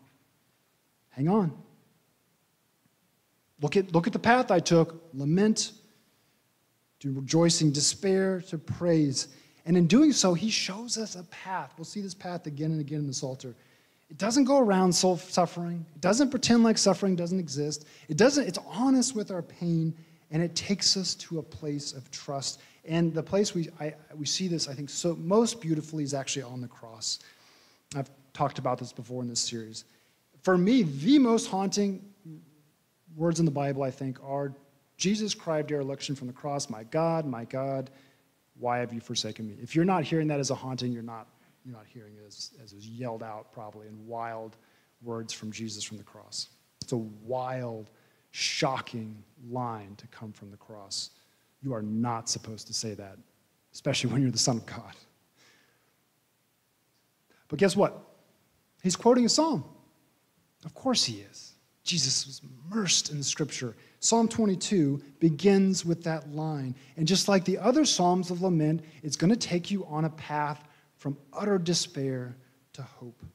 Hang 1.09 1.27
on. 1.27 1.57
Look 3.61 3.77
at, 3.77 3.93
look 3.93 4.07
at 4.07 4.13
the 4.13 4.19
path 4.19 4.51
I 4.51 4.59
took 4.59 5.03
lament, 5.13 5.71
to 6.99 7.13
rejoicing, 7.13 7.71
despair, 7.71 8.41
to 8.41 8.57
praise. 8.57 9.27
And 9.65 9.75
in 9.75 9.87
doing 9.87 10.11
so, 10.11 10.33
he 10.33 10.49
shows 10.49 10.97
us 10.97 11.15
a 11.15 11.23
path. 11.23 11.73
We'll 11.77 11.85
see 11.85 12.01
this 12.01 12.13
path 12.13 12.45
again 12.45 12.71
and 12.71 12.79
again 12.79 12.99
in 12.99 13.07
the 13.07 13.13
Psalter. 13.13 13.55
It 14.11 14.17
doesn't 14.17 14.43
go 14.43 14.59
around 14.59 14.91
soul 14.91 15.15
suffering. 15.15 15.85
It 15.95 16.01
doesn't 16.01 16.31
pretend 16.31 16.63
like 16.63 16.77
suffering 16.77 17.15
doesn't 17.15 17.39
exist. 17.39 17.87
It 18.09 18.17
doesn't, 18.17 18.45
it's 18.45 18.59
honest 18.67 19.15
with 19.15 19.31
our 19.31 19.41
pain, 19.41 19.95
and 20.31 20.43
it 20.43 20.53
takes 20.53 20.97
us 20.97 21.15
to 21.15 21.39
a 21.39 21.41
place 21.41 21.93
of 21.93 22.11
trust. 22.11 22.59
And 22.83 23.13
the 23.13 23.23
place 23.23 23.55
we, 23.55 23.69
I, 23.79 23.95
we 24.17 24.25
see 24.25 24.49
this, 24.49 24.67
I 24.67 24.73
think, 24.73 24.89
so 24.89 25.15
most 25.15 25.61
beautifully 25.61 26.03
is 26.03 26.13
actually 26.13 26.43
on 26.43 26.59
the 26.59 26.67
cross. 26.67 27.19
I've 27.95 28.11
talked 28.33 28.59
about 28.59 28.79
this 28.79 28.91
before 28.91 29.21
in 29.21 29.29
this 29.29 29.39
series. 29.39 29.85
For 30.41 30.57
me, 30.57 30.83
the 30.83 31.17
most 31.17 31.47
haunting 31.47 32.03
words 33.15 33.39
in 33.39 33.45
the 33.45 33.51
Bible, 33.51 33.83
I 33.83 33.91
think, 33.91 34.19
are 34.21 34.53
Jesus 34.97 35.33
cried 35.33 35.67
dereliction 35.67 36.15
from 36.15 36.27
the 36.27 36.33
cross, 36.33 36.69
My 36.69 36.83
God, 36.83 37.25
my 37.25 37.45
God, 37.45 37.89
why 38.59 38.79
have 38.79 38.93
you 38.93 38.99
forsaken 38.99 39.47
me? 39.47 39.55
If 39.61 39.73
you're 39.73 39.85
not 39.85 40.03
hearing 40.03 40.27
that 40.27 40.39
as 40.41 40.51
a 40.51 40.55
haunting, 40.55 40.91
you're 40.91 41.01
not, 41.01 41.27
you're 41.65 41.75
not 41.75 41.85
hearing 41.87 42.13
it 42.15 42.25
as, 42.25 42.51
as 42.63 42.71
it 42.71 42.75
was 42.75 42.87
yelled 42.87 43.23
out 43.23 43.51
probably 43.53 43.87
in 43.87 44.07
wild 44.07 44.55
words 45.01 45.33
from 45.33 45.51
Jesus 45.51 45.83
from 45.83 45.97
the 45.97 46.03
cross. 46.03 46.49
It's 46.81 46.91
a 46.91 46.97
wild, 46.97 47.89
shocking 48.31 49.23
line 49.49 49.95
to 49.97 50.07
come 50.07 50.31
from 50.31 50.51
the 50.51 50.57
cross. 50.57 51.11
You 51.61 51.73
are 51.73 51.81
not 51.81 52.29
supposed 52.29 52.67
to 52.67 52.73
say 52.73 52.93
that, 52.95 53.17
especially 53.73 54.11
when 54.11 54.21
you're 54.21 54.31
the 54.31 54.37
Son 54.37 54.57
of 54.57 54.65
God. 54.65 54.95
But 57.47 57.59
guess 57.59 57.75
what? 57.75 58.01
He's 58.81 58.95
quoting 58.95 59.25
a 59.25 59.29
psalm. 59.29 59.63
Of 60.65 60.73
course 60.73 61.03
he 61.03 61.19
is. 61.19 61.53
Jesus 61.83 62.25
was 62.27 62.41
immersed 62.69 63.11
in 63.11 63.17
the 63.17 63.23
scripture. 63.23 63.75
Psalm 63.99 64.27
22 64.27 65.01
begins 65.19 65.83
with 65.83 66.03
that 66.03 66.31
line. 66.31 66.75
And 66.95 67.07
just 67.07 67.27
like 67.27 67.43
the 67.43 67.57
other 67.57 67.85
Psalms 67.85 68.31
of 68.31 68.41
lament, 68.41 68.83
it's 69.03 69.15
going 69.15 69.31
to 69.31 69.35
take 69.35 69.69
you 69.69 69.85
on 69.85 70.05
a 70.05 70.09
path 70.09 70.67
from 71.01 71.17
utter 71.33 71.57
despair 71.57 72.37
to 72.73 72.83
hope. 72.83 73.25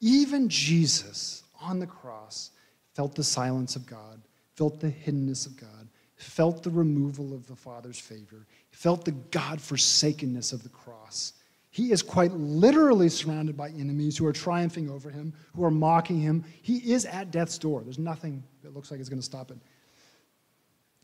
Even 0.00 0.48
Jesus 0.48 1.44
on 1.60 1.78
the 1.78 1.86
cross 1.86 2.50
felt 2.94 3.14
the 3.14 3.22
silence 3.22 3.76
of 3.76 3.86
God, 3.86 4.20
felt 4.56 4.80
the 4.80 4.90
hiddenness 4.90 5.46
of 5.46 5.56
God, 5.56 5.86
felt 6.16 6.64
the 6.64 6.70
removal 6.70 7.32
of 7.32 7.46
the 7.46 7.54
Father's 7.54 8.00
favor, 8.00 8.44
felt 8.72 9.04
the 9.04 9.12
God 9.12 9.60
forsakenness 9.60 10.52
of 10.52 10.64
the 10.64 10.68
cross. 10.68 11.34
He 11.70 11.92
is 11.92 12.02
quite 12.02 12.32
literally 12.32 13.08
surrounded 13.08 13.56
by 13.56 13.68
enemies 13.68 14.18
who 14.18 14.26
are 14.26 14.32
triumphing 14.32 14.90
over 14.90 15.10
him, 15.10 15.32
who 15.54 15.64
are 15.64 15.70
mocking 15.70 16.18
him. 16.18 16.44
He 16.60 16.92
is 16.92 17.04
at 17.04 17.30
death's 17.30 17.56
door. 17.56 17.84
There's 17.84 18.00
nothing 18.00 18.42
that 18.64 18.74
looks 18.74 18.90
like 18.90 18.98
it's 18.98 19.08
going 19.08 19.20
to 19.20 19.24
stop 19.24 19.52
it. 19.52 19.58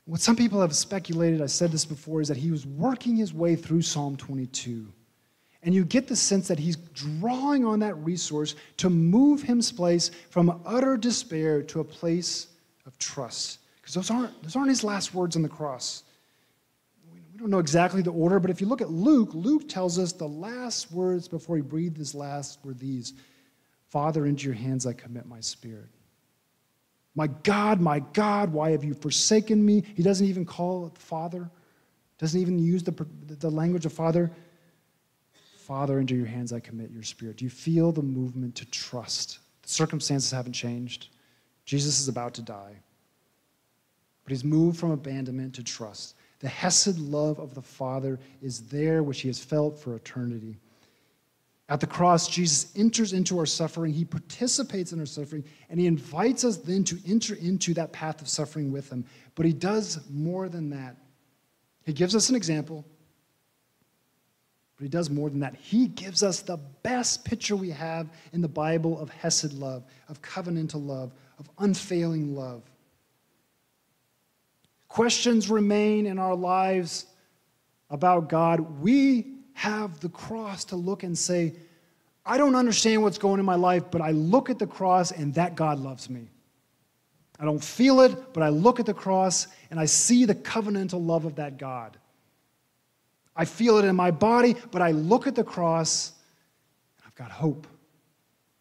What 0.05 0.21
some 0.21 0.37
people 0.37 0.61
have 0.61 0.75
speculated, 0.75 1.41
I 1.41 1.47
said 1.47 1.71
this 1.71 1.85
before, 1.85 2.21
is 2.21 2.29
that 2.29 2.37
he 2.37 2.51
was 2.51 2.67
working 2.67 3.17
his 3.17 3.33
way 3.33 3.55
through 3.55 3.83
Psalm 3.83 4.17
22. 4.17 4.87
And 5.62 5.73
you 5.73 5.85
get 5.85 6.09
the 6.09 6.17
sense 6.17 6.49
that 6.49 6.59
he's 6.59 6.77
drawing 6.77 7.65
on 7.65 7.79
that 7.81 7.95
resource 7.99 8.57
to 8.79 8.91
move 8.91 9.43
his 9.43 9.71
place 9.71 10.11
from 10.31 10.61
utter 10.67 10.97
despair 10.97 11.62
to 11.62 11.81
a 11.81 11.85
place 11.85 12.49
of 12.85 12.99
trust. 12.99 13.61
Because 13.81 13.95
those 13.95 14.11
aren't, 14.11 14.43
those 14.43 14.57
aren't 14.57 14.71
his 14.71 14.83
last 14.83 15.15
words 15.15 15.37
on 15.37 15.43
the 15.43 15.49
cross 15.49 16.03
We 17.12 17.38
don't 17.38 17.51
know 17.51 17.61
exactly 17.61 18.03
the 18.03 18.11
order, 18.11 18.41
but 18.41 18.51
if 18.51 18.61
you 18.61 18.67
look 18.67 18.81
at 18.81 18.91
Luke, 18.91 19.31
Luke 19.35 19.69
tells 19.69 20.01
us 20.01 20.12
the 20.12 20.29
last 20.29 20.91
words 20.91 21.29
before 21.29 21.57
he 21.57 21.62
breathed 21.62 21.97
his 21.97 22.15
last 22.15 22.59
were 22.65 22.75
these 22.75 23.15
Father, 23.88 24.25
into 24.25 24.47
your 24.47 24.55
hands 24.55 24.87
I 24.87 24.95
commit 24.95 25.27
my 25.27 25.41
spirit. 25.41 25.91
My 27.14 27.27
God, 27.27 27.81
my 27.81 28.01
God, 28.01 28.53
why 28.53 28.70
have 28.70 28.85
you 28.85 28.94
forsaken 28.94 29.64
me? 29.64 29.85
He 29.94 30.03
doesn't 30.03 30.27
even 30.27 30.44
call 30.44 30.87
it 30.87 30.96
Father, 30.96 31.51
doesn't 32.18 32.40
even 32.40 32.59
use 32.59 32.83
the, 32.83 33.07
the 33.27 33.51
language 33.51 33.85
of 33.85 33.92
Father. 33.92 34.31
Father, 35.59 36.01
into 36.01 36.16
your 36.16 36.27
hands 36.27 36.53
I 36.53 36.61
commit 36.61 36.90
your 36.90 37.03
spirit. 37.03 37.37
Do 37.37 37.44
you 37.44 37.51
feel 37.51 37.92
the 37.92 38.03
movement 38.03 38.55
to 38.57 38.64
trust? 38.66 39.38
The 39.62 39.68
circumstances 39.68 40.31
haven't 40.31 40.55
changed. 40.55 41.09
Jesus 41.64 42.01
is 42.01 42.09
about 42.09 42.35
to 42.35 42.42
die. 42.42 42.75
But 44.25 44.33
he's 44.33 44.44
moved 44.44 44.79
from 44.79 44.90
abandonment 44.90 45.55
to 45.55 45.64
trust. 45.64 46.16
The 46.40 46.48
Hesed 46.48 46.98
love 46.98 47.38
of 47.38 47.55
the 47.55 47.62
Father 47.62 48.18
is 48.40 48.62
there, 48.62 49.03
which 49.03 49.20
he 49.20 49.29
has 49.29 49.38
felt 49.38 49.79
for 49.79 49.94
eternity. 49.94 50.59
At 51.73 51.81
the 51.81 51.87
cross, 51.87 52.29
Jesus 52.29 52.71
enters 52.77 53.15
into 53.15 53.39
our 53.39 53.47
suffering. 53.47 53.95
He 53.95 54.05
participates 54.05 54.93
in 54.93 55.01
our 55.01 55.07
suffering, 55.07 55.43
and 55.71 55.81
he 55.81 55.87
invites 55.87 56.45
us 56.45 56.59
then 56.59 56.85
to 56.85 56.99
enter 57.09 57.35
into 57.37 57.73
that 57.73 57.93
path 57.93 58.21
of 58.21 58.29
suffering 58.29 58.71
with 58.71 58.93
him. 58.93 59.07
But 59.35 59.47
he 59.47 59.55
does 59.55 59.99
more 60.11 60.51
than 60.51 60.69
that. 60.69 60.99
He 61.87 61.95
gives 61.95 62.15
us 62.15 62.29
an 62.29 62.37
example, 62.37 62.85
but 64.77 64.83
he 64.83 64.91
does 64.91 65.09
more 65.09 65.31
than 65.31 65.41
that. 65.41 65.57
He 65.57 65.87
gives 65.87 66.23
us 66.23 66.43
the 66.43 66.59
best 66.83 67.25
picture 67.25 67.57
we 67.57 67.71
have 67.71 68.07
in 68.35 68.43
the 68.43 68.49
Bible 68.49 69.01
of 69.01 69.09
Hesed 69.09 69.55
love, 69.55 69.83
of 70.11 70.21
covenantal 70.21 70.87
love, 70.87 71.15
of 71.39 71.49
unfailing 71.59 72.37
love. 72.37 72.71
Questions 74.89 75.49
remain 75.49 76.05
in 76.05 76.19
our 76.19 76.37
lives 76.37 77.07
about 77.89 78.29
God. 78.29 78.61
We 78.83 79.39
have 79.55 80.01
the 80.01 80.09
cross 80.09 80.65
to 80.67 80.77
look 80.77 81.03
and 81.03 81.17
say, 81.17 81.55
I 82.25 82.38
don't 82.38 82.55
understand 82.55 83.03
what's 83.03 83.19
going 83.19 83.41
in 83.41 83.47
my 83.47 83.57
life, 83.57 83.85
but 83.91 84.01
I 84.01 84.12
look 84.12 84.49
at 84.51 84.59
the 84.59 84.67
cross 84.67 85.11
and 85.11 85.35
that 85.35 85.57
God 85.57 85.79
loves 85.79 86.09
me. 86.09 86.31
I 87.38 87.45
don't 87.45 87.62
feel 87.62 88.01
it, 88.01 88.33
but 88.33 88.43
I 88.43 88.51
look 88.51 88.79
at 88.79 88.87
the 88.87 88.95
cross 88.95 89.49
and 89.71 89.81
I 89.81 89.87
see 89.87 90.25
the 90.25 90.35
covenantal 90.35 91.05
love 91.05 91.25
of 91.25 91.37
that 91.37 91.59
God. 91.59 91.97
I 93.35 93.45
feel 93.45 93.79
it 93.79 93.85
in 93.85 93.97
my 93.97 94.11
body, 94.11 94.55
but 94.71 94.83
I 94.83 94.93
look 94.93 95.27
at 95.27 95.35
the 95.35 95.43
cross 95.43 96.12
and 96.99 97.07
I've 97.07 97.15
got 97.15 97.31
hope. 97.31 97.67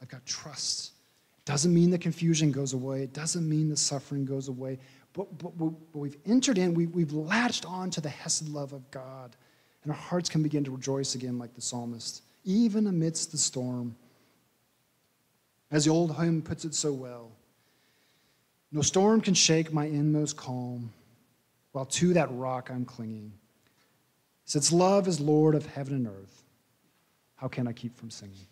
I've 0.01 0.07
got 0.07 0.25
trust. 0.25 0.93
It 1.37 1.45
doesn't 1.45 1.73
mean 1.73 1.91
the 1.91 1.99
confusion 1.99 2.51
goes 2.51 2.73
away, 2.73 3.03
it 3.03 3.13
doesn't 3.13 3.47
mean 3.47 3.69
the 3.69 3.77
suffering 3.77 4.25
goes 4.25 4.47
away, 4.47 4.79
but, 5.13 5.37
but, 5.37 5.57
but 5.57 5.73
we've 5.93 6.17
entered 6.25 6.57
in, 6.57 6.73
we, 6.73 6.87
we've 6.87 7.11
latched 7.11 7.65
on 7.65 7.89
to 7.91 8.01
the 8.01 8.09
Hesed 8.09 8.49
love 8.49 8.73
of 8.73 8.89
God. 8.91 9.35
And 9.83 9.91
our 9.91 9.97
hearts 9.97 10.29
can 10.29 10.43
begin 10.43 10.63
to 10.65 10.71
rejoice 10.71 11.15
again, 11.15 11.39
like 11.39 11.55
the 11.55 11.61
psalmist, 11.61 12.21
even 12.43 12.87
amidst 12.87 13.31
the 13.31 13.37
storm. 13.37 13.95
As 15.71 15.85
the 15.85 15.91
old 15.91 16.17
hymn 16.17 16.41
puts 16.41 16.65
it 16.65 16.75
so 16.75 16.91
well 16.91 17.31
No 18.71 18.81
storm 18.81 19.21
can 19.21 19.33
shake 19.33 19.73
my 19.73 19.85
inmost 19.85 20.37
calm, 20.37 20.93
while 21.73 21.85
to 21.85 22.13
that 22.13 22.31
rock 22.31 22.69
I'm 22.69 22.85
clinging. 22.85 23.33
Since 24.45 24.71
love 24.71 25.07
is 25.07 25.19
Lord 25.19 25.55
of 25.55 25.65
heaven 25.65 25.93
and 25.93 26.07
earth, 26.07 26.43
how 27.35 27.47
can 27.47 27.67
I 27.67 27.73
keep 27.73 27.97
from 27.97 28.09
singing? 28.09 28.47